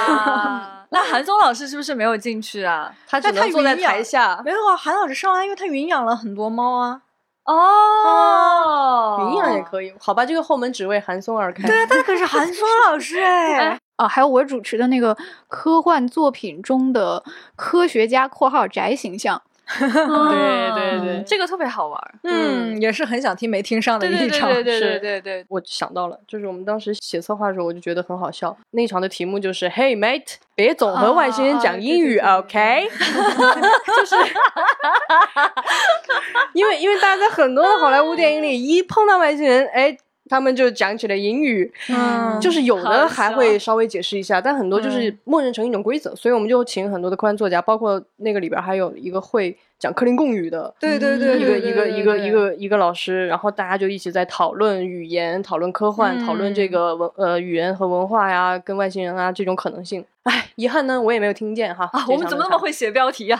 [0.89, 2.91] 那韩松老师是不是没有进去啊？
[3.07, 4.41] 他只能坐在云养台下。
[4.43, 7.01] 没有啊，韩老师上来，因为他云养了很多猫啊。
[7.45, 11.67] 哦，云阳也可以，好吧，这个后门只为韩松而开。
[11.67, 13.79] 对啊，他可是韩松老师哎。
[13.97, 15.15] 啊，还有我主持的那个
[15.47, 17.23] 科幻作品中的
[17.55, 19.41] 科学家（括号宅形象
[19.79, 21.99] 对对对这个特别好玩。
[22.23, 24.51] 嗯，也是很想听没听上的一场。
[24.53, 28.55] 对对对对对对，我想到了，就是我们当时写策划的时候，我就觉得很好笑。
[28.71, 34.15] 那一场的题目就是：“Hey mate，别总和外星人讲英语、啊 o k 就是
[36.53, 39.97] 因为因为大家在很多的好莱坞电影里，一碰到外星人，哎。
[40.35, 42.39] 他们就讲起了英语，嗯。
[42.41, 60.03] 就是有的还会稍微解释一下，但很多就是默认成一种规则，所以我们就请很多的科幻作家，包括那个里边还有一个会讲克林贡语的，对对对，一个一个一个一个一个老师，然后大家就一起在讨论语言、讨论科幻、讨论这个文呃语言和文化呀，跟外星人啊这种可能性。
[60.23, 61.87] 哎，遗憾呢，我也没有听见哈。
[61.93, 63.39] 啊，我们怎么那么会写标题呀？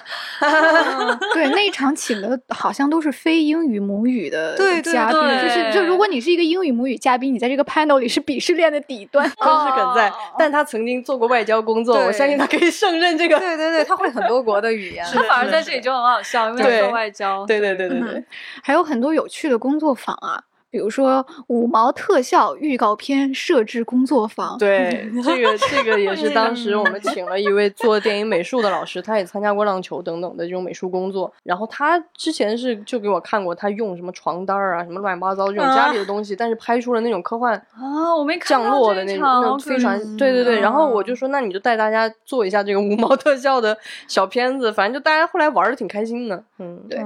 [1.34, 9.28] 对，那一场请的好像都是非英语母语的对对嘉宾，就是就如果你是一个英语母语嘉宾，你在这个 panel 里是鄙视链的底端。
[9.42, 10.14] 都是梗在？
[10.38, 13.40] 但他曾经做过外交工作，我相信他可以胜任这个。
[13.40, 15.04] 对对对，他会很多国的语言。
[15.12, 17.46] 他反而在这里就很好笑，因为对外交。
[17.46, 18.24] 对对对对对，
[18.64, 20.44] 还有很多有趣的工作坊啊，
[20.76, 24.58] 比如说五毛特效预告片设置工作坊。
[24.58, 31.32] 对， 这个这个也是当时我们请了一位做电影美术的老师，他也参加过浪球等等的这种美术工作。
[31.44, 40.60] 然后他之前是就给我看过他用什么床单儿啊，什么乱七八糟这种家里的东西，但是拍出了那种科幻啊，我没看降落的那种飞船，对对对。
[40.60, 43.78] 然后我就说，那你就带大家做一下这个五毛特效的
[44.10, 46.44] 小片子，反正就大家后来玩的挺开心的。
[46.60, 47.00] 嗯，对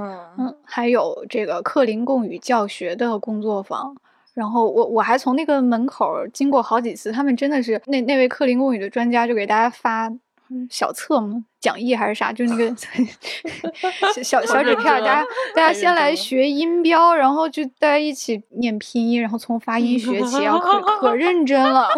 [0.65, 3.95] 还有这个克林贡语教学的工作坊。
[4.33, 10.07] 然后我我还从那个门口经过好几次，他们真的是那那位克林贡语的专家就给大家发
[10.51, 11.43] 嗯小册吗？
[11.59, 12.31] 讲义还是啥？
[12.31, 12.73] 就是那个
[14.15, 21.89] 小小小纸片儿，大家大家先来学音标，然后就大家一起念拼音，然后从发音学起，然后可可认真了。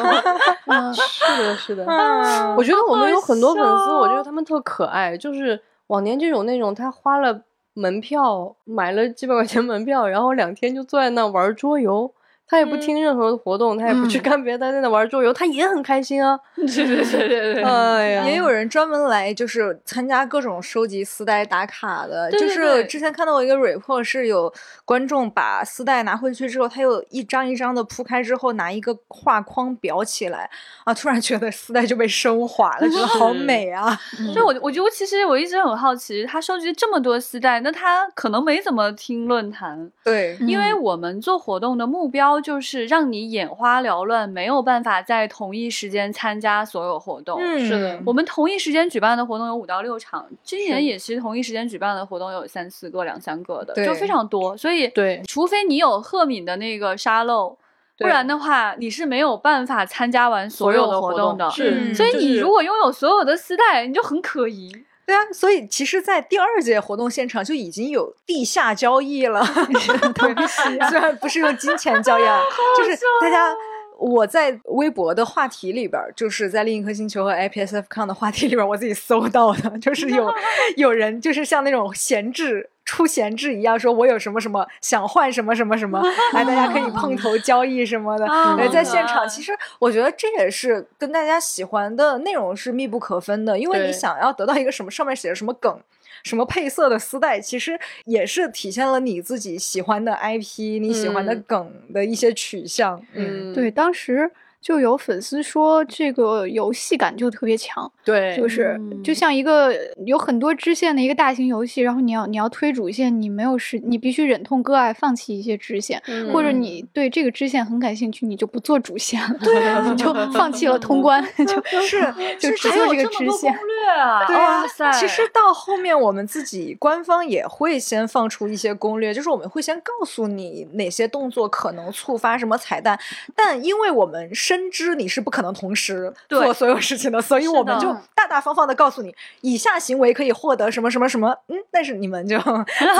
[0.66, 1.84] 嗯， 是的，是的。
[1.84, 7.42] 嗯我觉得我们有很多粉丝，我觉得他们特可爱，就是往年就有那种他花了
[7.74, 12.14] 门票买了几百块钱门票，然后两天就坐在那玩桌游。
[12.46, 16.38] 他也不听任何的活动，他也不去干别的，他在那玩桌游，他也很开心啊！
[16.54, 24.52] 对对对对对， 哎呀，也有人专门来就是参加各种收集丝带打卡的，对对就是之前看到一个 report 是有
[24.84, 30.48] 观众把丝带拿回去之后，他又一张一张的铺开之后，拿一个画框裱起来
[30.84, 33.98] 啊，突然觉得丝带就被升华了，觉得好 美啊！
[34.34, 47.38] 就我我觉得其实我一直很好奇，他收集这么多丝带，那他可能没怎么听论坛，对，因为我们做活动的目标就是让你眼花缭乱，没有办法在同一时间参加所有活动。
[47.40, 54.56] 嗯，是的我们同一时间举办的活动有五到六场，今年也其实同一时间举办的活动有三四个、两三个的，就非常多。
[54.56, 57.56] 所以，对除非你有赫敏的那个沙漏，
[57.98, 61.50] 不然的话你是没有办法参加完所所有的的活动的。
[61.50, 64.70] 是嗯所以你如果拥有所有的丝带，你就很可疑。
[65.06, 69.44] 对啊，所以其实，在第二届活动现场就已经有地下交易了，
[70.14, 70.46] 对，
[70.88, 72.40] 虽然不是用金钱交易啊，
[72.76, 73.54] 就是大家。
[73.96, 80.30] 我在微博的话题里边儿，就是在另一颗星球和 IPSFCon 的话题里边儿，我自己搜到的，就是有
[80.76, 86.02] 有人就是像那种闲置出闲置一样，说我有什么什么想换什么什么什么，
[86.34, 88.26] 哎，大家可以碰头交易什么的。
[88.26, 95.78] 啊哎，在现场，其实我觉得这也是跟大家喜欢的内容是密不可分的，因为你想要得到一个什么上面写着什么梗。
[96.22, 102.98] 什么配色的丝带，其实也是体现了你自己喜欢的 IP，你喜欢的嗯梗的一些取向。
[103.12, 104.30] 嗯，嗯，对，当时
[104.64, 109.74] 就有粉丝说这个游戏感就特别强，对，就是就像一个
[110.06, 116.02] 有很多支线的一个大型游戏，然后你要你要推主线，你没有时，你必须忍痛割爱，放弃一些支线，
[116.32, 119.54] 或者你对这个支线很感兴趣，你就不做主线了，对，
[119.90, 121.46] 你就放弃了通关， 就
[121.84, 122.00] 是
[122.38, 123.52] 就只做这个支线。
[123.52, 124.26] 攻略啊！
[124.30, 124.90] 哇塞！
[124.92, 132.98] 其实到后面我们自己官方也会先放出一些攻略，就是我们会先告诉你哪些动作可能触发什么彩蛋，
[133.34, 141.36] 但因为我们深知你是不可能同时做所有事情的，所以我们就大大方方的告诉你，以下行为可以获得什么什么什么。
[141.48, 142.44] 嗯，但是你们就 自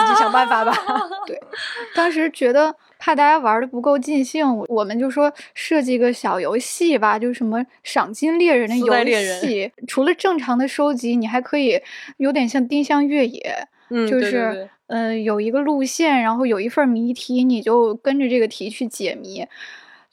[0.09, 0.77] 己想办法吧。
[1.27, 1.41] 对，
[1.95, 9.05] 当时觉得怕大家玩的不够尽兴，我们就说设计个小游戏吧，就什么赏金猎人的游
[9.41, 11.81] 戏，除了正常的收集，你还可以
[12.17, 13.69] 有点像丁香越野，
[14.11, 19.47] 就是嗯有一个路线，然后有一份谜题，你就跟着这个题去解谜。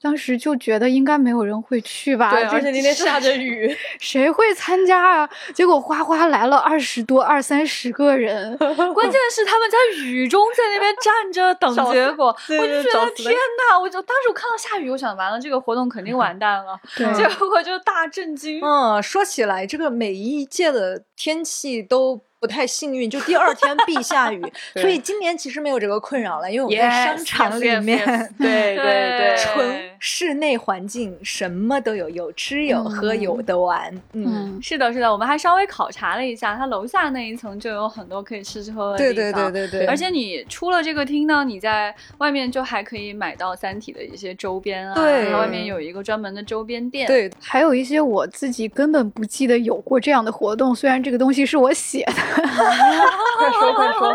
[0.02, 5.30] 当时就觉得应该没有人会去吧，对，而且那天下着 雨，谁会参加啊？
[5.54, 12.28] 结果哗哗来了二十多、二三十个人， 关键是他们在雨中在那边站着 等结果，
[12.60, 18.60] 我就觉得天呐，我就当时我看到下雨，我想完了，这个活动肯定完蛋了，结果就大震惊。
[18.64, 22.22] 嗯，说起来，这个每一届的天气都。
[22.42, 24.42] 不太幸运，就第二天必下雨，
[24.82, 28.04] 所以今年其实没有这个困扰了，因为我们在商场里面，
[28.40, 33.94] 对对对，纯室内环境，什么都有，有吃有喝有的玩。
[34.14, 39.52] 嗯，是的，是的，我们还稍微考察了一下，它楼下那一层就有很多可以吃吃喝喝的地方。
[39.52, 39.86] 对对对对对。
[39.86, 47.06] 而且你出了这个厅呢，你在外面就还可以买到《三体》的一些周边啊，对，外面有一个专门的周边店。
[47.06, 52.31] 对，还有一些我自己根本不记得有过这样的活动，虽然这个东西是我写的。
[53.38, 54.10] 快说 快说！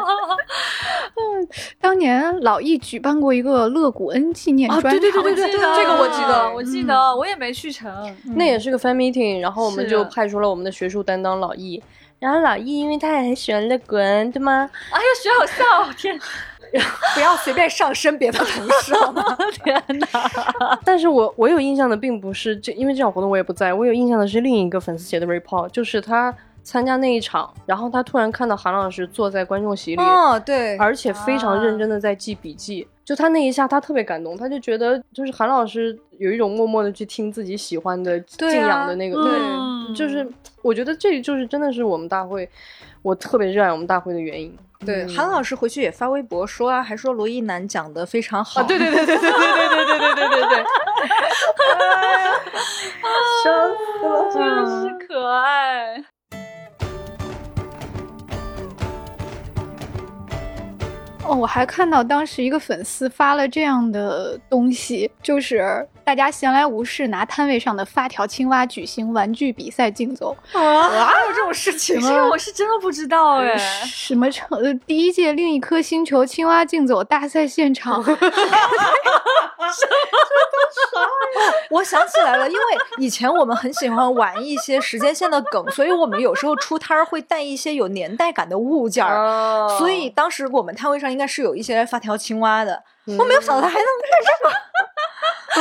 [1.18, 1.48] 嗯，
[1.80, 7.90] 当年老易举办过一个乐谷恩纪念专场，对对对对对，这个我记得，我记得，我也没去成。
[8.36, 11.82] 那也是个 fan meeting，然后我们就派出了我们的学术担当老易，
[12.18, 14.68] 然后老易因为他也很喜欢乐谷恩，对吗？
[14.90, 16.18] 哎呀，学好笑，天！
[17.14, 19.22] 不要随便上升别的同事好吗？
[19.64, 20.78] 天哪！
[20.84, 26.34] 但是我我有印象的并不是这，因为这场活动我也不在，我有印象的是另一个粉丝写的 report，就是他。
[26.66, 32.86] 参加那一场，然后他突然看到韩老师坐在观众席里，哦，对，而且非常认真的在记笔记。
[33.04, 40.28] 就他那一下，他特别感动，他就觉得就是韩老师有一种默默的去听自己喜欢的、敬仰的那个，对，就是
[40.60, 42.50] 我觉得这就是真的是我们大会，
[43.02, 44.52] 我特别热爱我们大会的原因。
[44.84, 48.60] 对，韩老师回去也发微博说啊，还说罗一楠讲的非常好。
[48.64, 50.64] 对对对对对对对对对对对对。
[53.44, 54.42] 笑死了，真
[54.82, 56.04] 是可爱。
[61.24, 70.60] 哦，我还看到当时一个粉丝发了这样的东西，就是大家闲来无事拿摊位上的发条青蛙举行玩具比赛竞走啊！
[70.62, 72.00] 哪有这种事情？
[72.00, 73.56] 这个我是真的不知道哎。
[73.84, 74.48] 什么成？
[74.86, 78.00] 第一届另一颗星球青蛙竞走大赛现场。
[78.04, 78.18] 什么
[79.68, 79.86] 什
[80.94, 81.02] 么
[81.70, 82.60] 我想起来了，因为
[82.98, 89.68] 以前我们很喜欢玩一些时间线的梗，所以我们有时候出摊儿会带一些有年代感的物件儿。
[89.76, 92.84] 所以当时我们摊位上应该是有一些发条青蛙的。
[93.18, 94.54] 我没有想到他还能干这个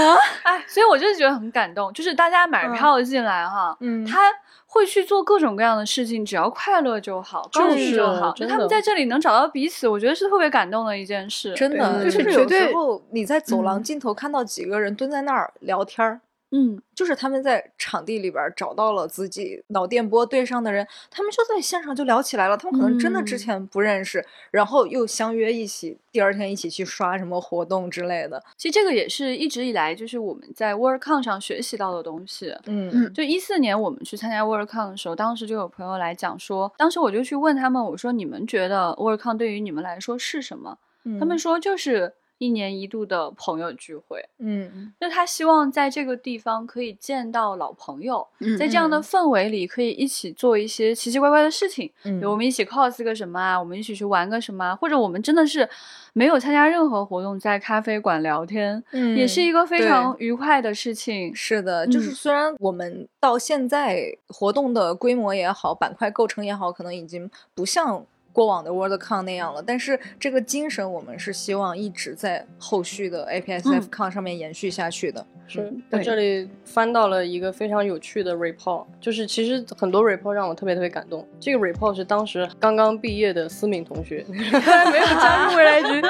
[0.01, 0.17] 啊！
[0.43, 4.31] 哎，所以我就是觉得很感动，就是大家买票进来哈，嗯，他
[4.65, 8.31] 会去做各种各样的事情，只要快乐就好，高兴就好。
[8.33, 11.53] 就他们在这里能找到彼此，我觉得是特别感动的一件事。
[11.53, 16.19] 真的，就是有时候你在走廊尽头看到几个人蹲在那儿聊天儿。
[16.57, 22.55] 嗯，就是他们在场地里边找到了自己脑电波对上的人，他们就在现场就聊起来了。
[22.55, 28.41] 他们可能真的之前不认识，然后又相约一起，第二天一起去刷什么活动之类的。
[28.55, 32.55] 其实这个也是一直以来就是我们在 WorldCon 上学习到的东西。
[32.67, 40.77] 嗯嗯，就一四年我们去参加 WorldCon 的时候，当时就有朋友来讲说，当时我就去问他们，我说你们觉得 WorldCon 对于你们来说是什么？
[41.19, 42.13] 他们说就是。
[42.45, 48.25] 一年一度的朋友聚会，嗯，那他希望在这个地方可以见到老朋友，
[48.59, 55.67] 在这样的氛围里可以一起做一些奇奇怪怪的事情，嗯，我们一起 cos 个什么啊，我们一起去玩个什么，或者我们真的是
[56.13, 61.33] 没有参加任何活动，在咖啡馆聊天，嗯，也是一个非常愉快的事情。
[61.33, 68.05] 是的，就是虽然我们到现在活动的规模也好，板块构成也好，可能已经不像。
[68.35, 75.25] 过往的 WorldCon 那样了，但是这个精神我们是希望一直在后续的 APSFCon 上面延续下去的。
[75.47, 81.25] 是嗯我这里翻到了一个非常有趣的 report，就是其实很多 report 让我特别特别感动。
[81.39, 86.01] 这个 report 是当时刚刚毕业的思敏同学， 没有加入未来局，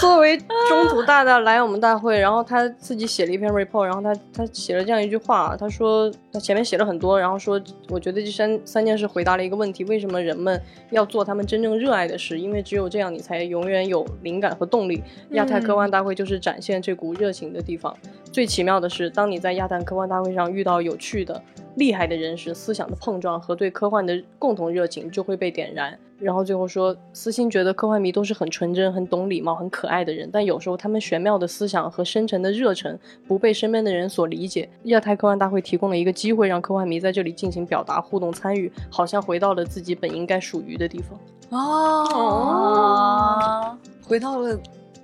[0.00, 0.36] 作为
[0.66, 10.58] 中途大大来我们大会，然后他自己写了一篇 report，然后他他写了这样一句话，他说他前面写了很多，然后说我觉得这三三件事回答了一个问题：为什么人们
[10.90, 12.38] 要做他们真正热爱的事？
[12.38, 15.02] 因为只有这样，你才永远有灵感和动力。
[15.30, 17.96] 亚太科幻大会就是展现这股热情的地方。
[18.32, 21.42] 最奇妙的是，当你在亚太科幻大会上遇到有趣的、
[21.76, 25.98] 厉害的人士，思想的碰撞和对科幻的共同热情就会被点燃。
[26.18, 34.68] 然后最后说，私心觉得科幻迷都是很纯真、很懂礼貌、很可爱的人，但有时候他们玄妙的思想和深沉的热忱不被身边的人所理解。
[34.84, 41.18] 亚太科幻大会提供了一个机会，让科幻迷在这里进行表达、互动、参与，好像回到了自己本应该属于的地方。
[41.58, 42.94] 哦，
[44.06, 44.60] 回到了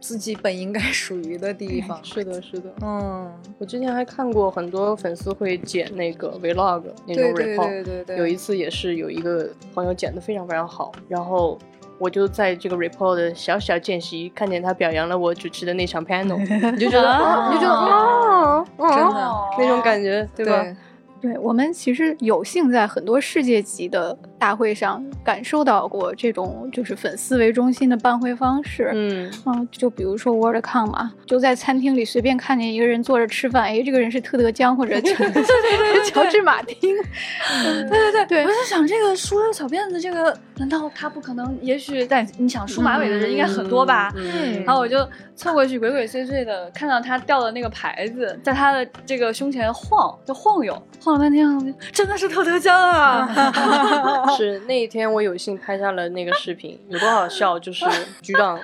[0.06, 1.98] 自己本应该属于的地方。
[2.04, 2.72] 是的，是的。
[2.80, 3.28] 嗯，
[3.58, 11.58] 我之前还看过很多粉丝会剪那个 vlog 那种对对 report，对对对，有一次也是有一个朋友剪的非常非常好，然后
[11.98, 16.38] 我就在这个 report 的小小间隙看见他表扬了我主持的那场 panel，
[16.70, 20.62] 你就觉得，啊你就觉得，哦，哦真的那种感觉，对吧？
[20.62, 20.76] 对
[21.18, 28.90] 对我们其实有幸在很多世界级的大会上感受到过这种就是粉丝为中心的办会方式。
[28.94, 35.24] 嗯，嗯，就比如说 WorldCon 嘛，就在餐厅里随便看见一个人坐着吃饭，哎，这个人是特德·江或者乔
[36.06, 36.78] 乔治·马丁。
[36.80, 41.58] 对 对对对我在想这个梳了小辫子，这个难道他不可能？
[41.62, 44.12] 也许，但你想梳马尾的人应该很多吧？
[44.16, 44.98] 嗯然后我就
[45.34, 54.25] 凑过去，鬼鬼祟祟的看到他掉的那个牌子，在他的这个胸前晃，就晃悠，晃了半天，真的是特德江啊！
[54.34, 57.58] 是那一天我有幸拍下了那个视频，有多好笑？
[57.58, 57.84] 就是
[58.22, 58.58] 局长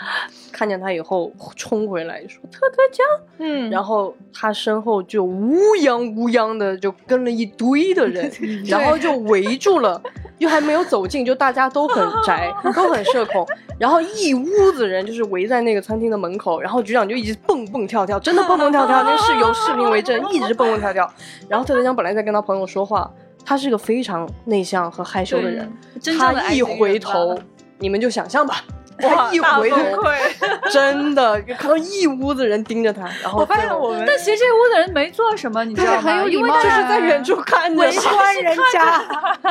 [0.51, 3.07] 看见他以后冲回来说特特江，
[3.39, 8.31] 嗯然后他身后就乌泱乌泱的就跟了一堆的人，
[8.67, 10.01] 然后就围住了，
[10.39, 13.47] 又还没有走近，就大家都很宅， 都很社恐，
[13.79, 21.11] 然后一屋子人就是围在那个餐厅的门口，然后局长就一直蹦蹦跳跳，真的蹦蹦跳跳，那是有视频为证，一直蹦蹦跳跳。
[21.49, 23.11] 然后特特江本来在跟他朋友说话，
[23.45, 25.71] 他是个非常内向和害羞的人，
[26.19, 27.39] 他一回头，
[27.79, 28.65] 你们就想象吧。
[28.99, 30.13] 他一崩，溃。
[30.73, 36.01] 真的就看到一屋子人盯着他，然后我发现我们但其实这屋的人没做什么，你知道吗？
[36.01, 39.03] 很有礼貌因为就是在远处看着围观人家，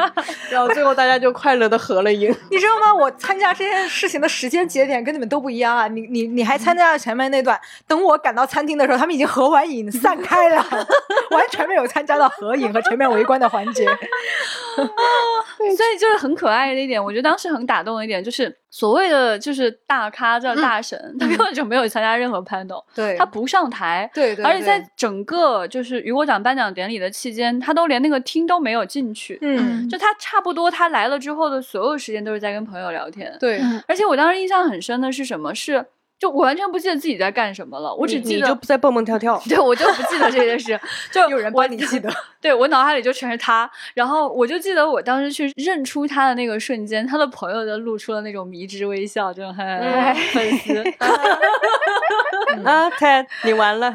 [0.49, 2.33] 然后最后大家就快乐的合了影。
[2.49, 2.93] 你知道吗？
[2.93, 5.87] 我参加这件事情的时间节点跟你们都不一样啊！
[5.87, 10.65] 你你你还参加了前面那段，等我赶到餐厅的时候，他们已经合完影散开了，
[11.31, 13.85] 完全没有参加到合影和前面围观的环节。
[14.75, 29.37] 所以就是很可爱的一点，我觉得当时很打动的一点就是所谓的就是大咖叫大神，他根本就没有参加任何 panel，对他不上台，对对，而且在整个就是雨果奖颁奖典礼的期间，他都连那个厅都没有进去。
[29.41, 33.35] 嗯就他差不多，他来了之后的所有时间都是在跟朋友聊天。
[33.39, 35.53] 对嗯而且我当时印象很深的是什么？
[35.53, 35.85] 是
[36.21, 40.79] 就我完全不记得自己在干什么了，我只记得你就在蹦蹦跳跳， 对我就不记得这件事，
[41.11, 42.07] 就有人我帮你记得。
[42.39, 50.83] 对我脑海里就全是他，然后我就记得我当时去认出他的那个瞬间，他的朋友就露出了那种迷之微笑，就很嗯粉丝。
[52.63, 53.91] 啊，Ted，你完了。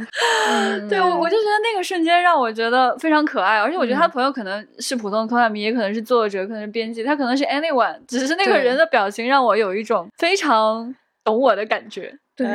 [0.89, 10.95] 对，我我就觉得那个瞬间让我觉得非常可爱，而且我觉得嗯他的朋友可能是普通的科幻迷，也可能是作者，可能是编辑，他可能是 anyone，只是那个人的表情让我有一种非常
[11.27, 12.17] 懂我的感觉。
[12.37, 12.47] 对，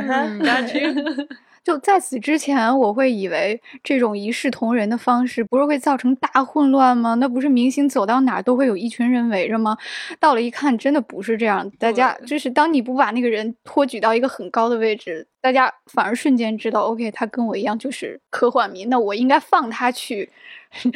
[1.63, 7.13] 就在此之前，我会以为这种一视同仁的方式不是会造成大混乱吗？
[7.15, 9.77] 那不是明星走到哪儿都会有一群人围着吗？
[10.19, 11.69] 到了一看，真的不是这样。
[11.77, 20.31] 大家就是当你不把那个人托举到一个很高的位置，大家反而瞬间知道，OK，他跟我一样就是科幻迷，那我应该放他去，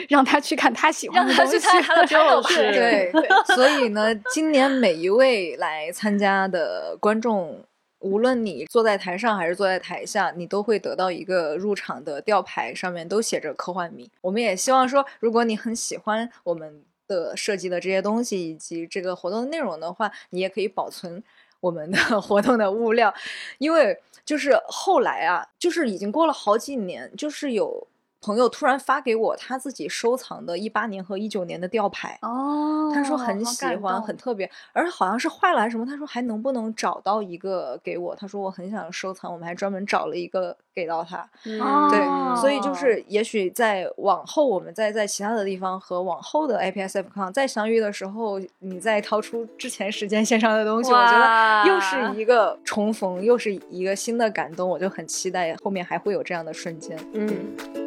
[0.10, 1.60] 让他去看他喜欢让他的东西。
[1.60, 2.44] 去看他的。
[2.48, 3.12] 是对，
[3.56, 7.64] 所以呢，今年每一位来参加的观众，
[8.00, 14.10] 无论你坐在台上还是坐在台下，你都会得到一个入场的吊牌，上面都写着“科幻迷”。
[14.22, 21.24] 我们也希望说，如果你很喜欢我们的设计的这些东西以及这个活动的内容的话，你也可以保存
[21.60, 23.14] 我们的 活动的物料，
[23.58, 27.88] 因为就是后来啊，就是已经过了好几年，就是有。
[28.26, 32.18] 朋友突然发给我他自己收藏的一八年和一九年的吊牌。
[32.24, 35.86] 哦，他说很喜欢，很特别，而好像是坏了还是什么。
[35.86, 38.16] 他说还能不能找到一个给我？
[38.16, 41.18] 他说我很想收藏，我们还专门找了一个给到他。
[41.62, 56.98] 哦对，所以就是也许在往后，我们再在其他的地方和往后的 APSFCon 再相遇的时候，你再掏出之前时间线上的东西，我觉得又是一个重逢，又是一个新的感动，我就很期待后面还会有这样的瞬间。
[57.14, 57.85] 嗯，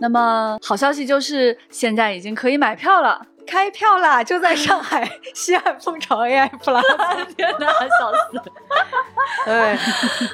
[0.00, 3.26] 那么好消息就是现在已经可以买票了。
[3.46, 6.80] 开票啦，就在上海 西岸蜂巢 AI Plus。
[7.36, 8.40] 天哪，笑死！
[9.44, 9.76] 对，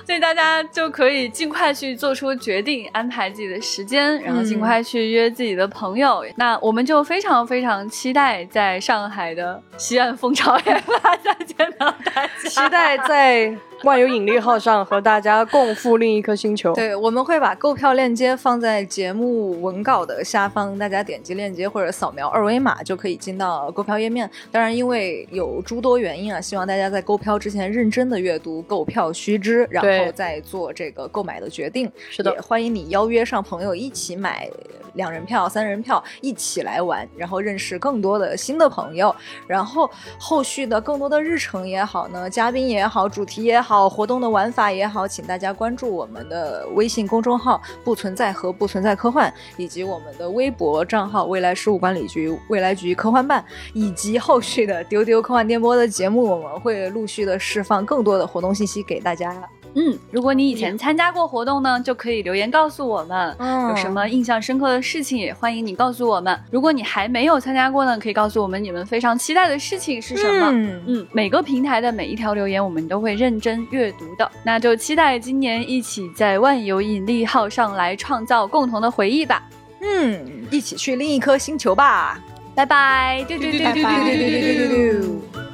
[0.07, 6.25] 所以大家就可以尽快去做出决定，安排自己的时间，然后尽快去约自己的朋友。
[6.37, 12.29] 那我们就非常非常期待在上海的西岸蜂巢 AI Plus 再见到大家。
[12.49, 13.53] 期待在
[13.85, 16.75] 万有引力号上和大家共赴另一颗星球。
[16.75, 24.31] 对，我们会把购票链接放在节目文稿的下方，大家点击链接或者扫描二维码就可以进到购票页面。
[24.51, 31.91] 当然，因为有诸多原因啊，希望大家在购票之前认真的阅读购票须知，然后再做这个购买的决定。
[32.11, 34.51] 是的也欢迎你邀约上朋友一起买
[34.95, 39.15] 两人票、三人票，一起来玩，然后认识更多的新的朋友。
[39.47, 39.89] 然后
[40.19, 59.41] 后续的更多的日程也好呢，嘉宾也好，主题也好，好活动的玩法也好，请大家关注我们的微信公众号“不存在和不存在科幻”，以及我们的微博账号“未来事务管理局未来局科幻办”，以及后续的丢丢科幻电波的节目，我们会陆续的释放更多的活动信息给大家。
[59.75, 63.37] 嗯，如果你以前参加过活动呢，就可以留言告诉我们。
[63.39, 66.37] 嗯有什么印象深刻的事情，也欢迎你告诉我们。
[66.51, 70.51] 如果你还没有参加过呢，可以告诉我们你们非常期待的事情是什么。
[70.53, 74.29] 嗯嗯，每个平台的每一条留言，我们都会认真阅读的。
[74.43, 79.43] 那就期待今年一起在万有引力号上来创造共同的回忆吧。
[79.83, 82.19] 嗯，一起去另一颗星球吧！
[82.55, 85.50] 拜拜，丢丢丢丢丢丢丢丢丢。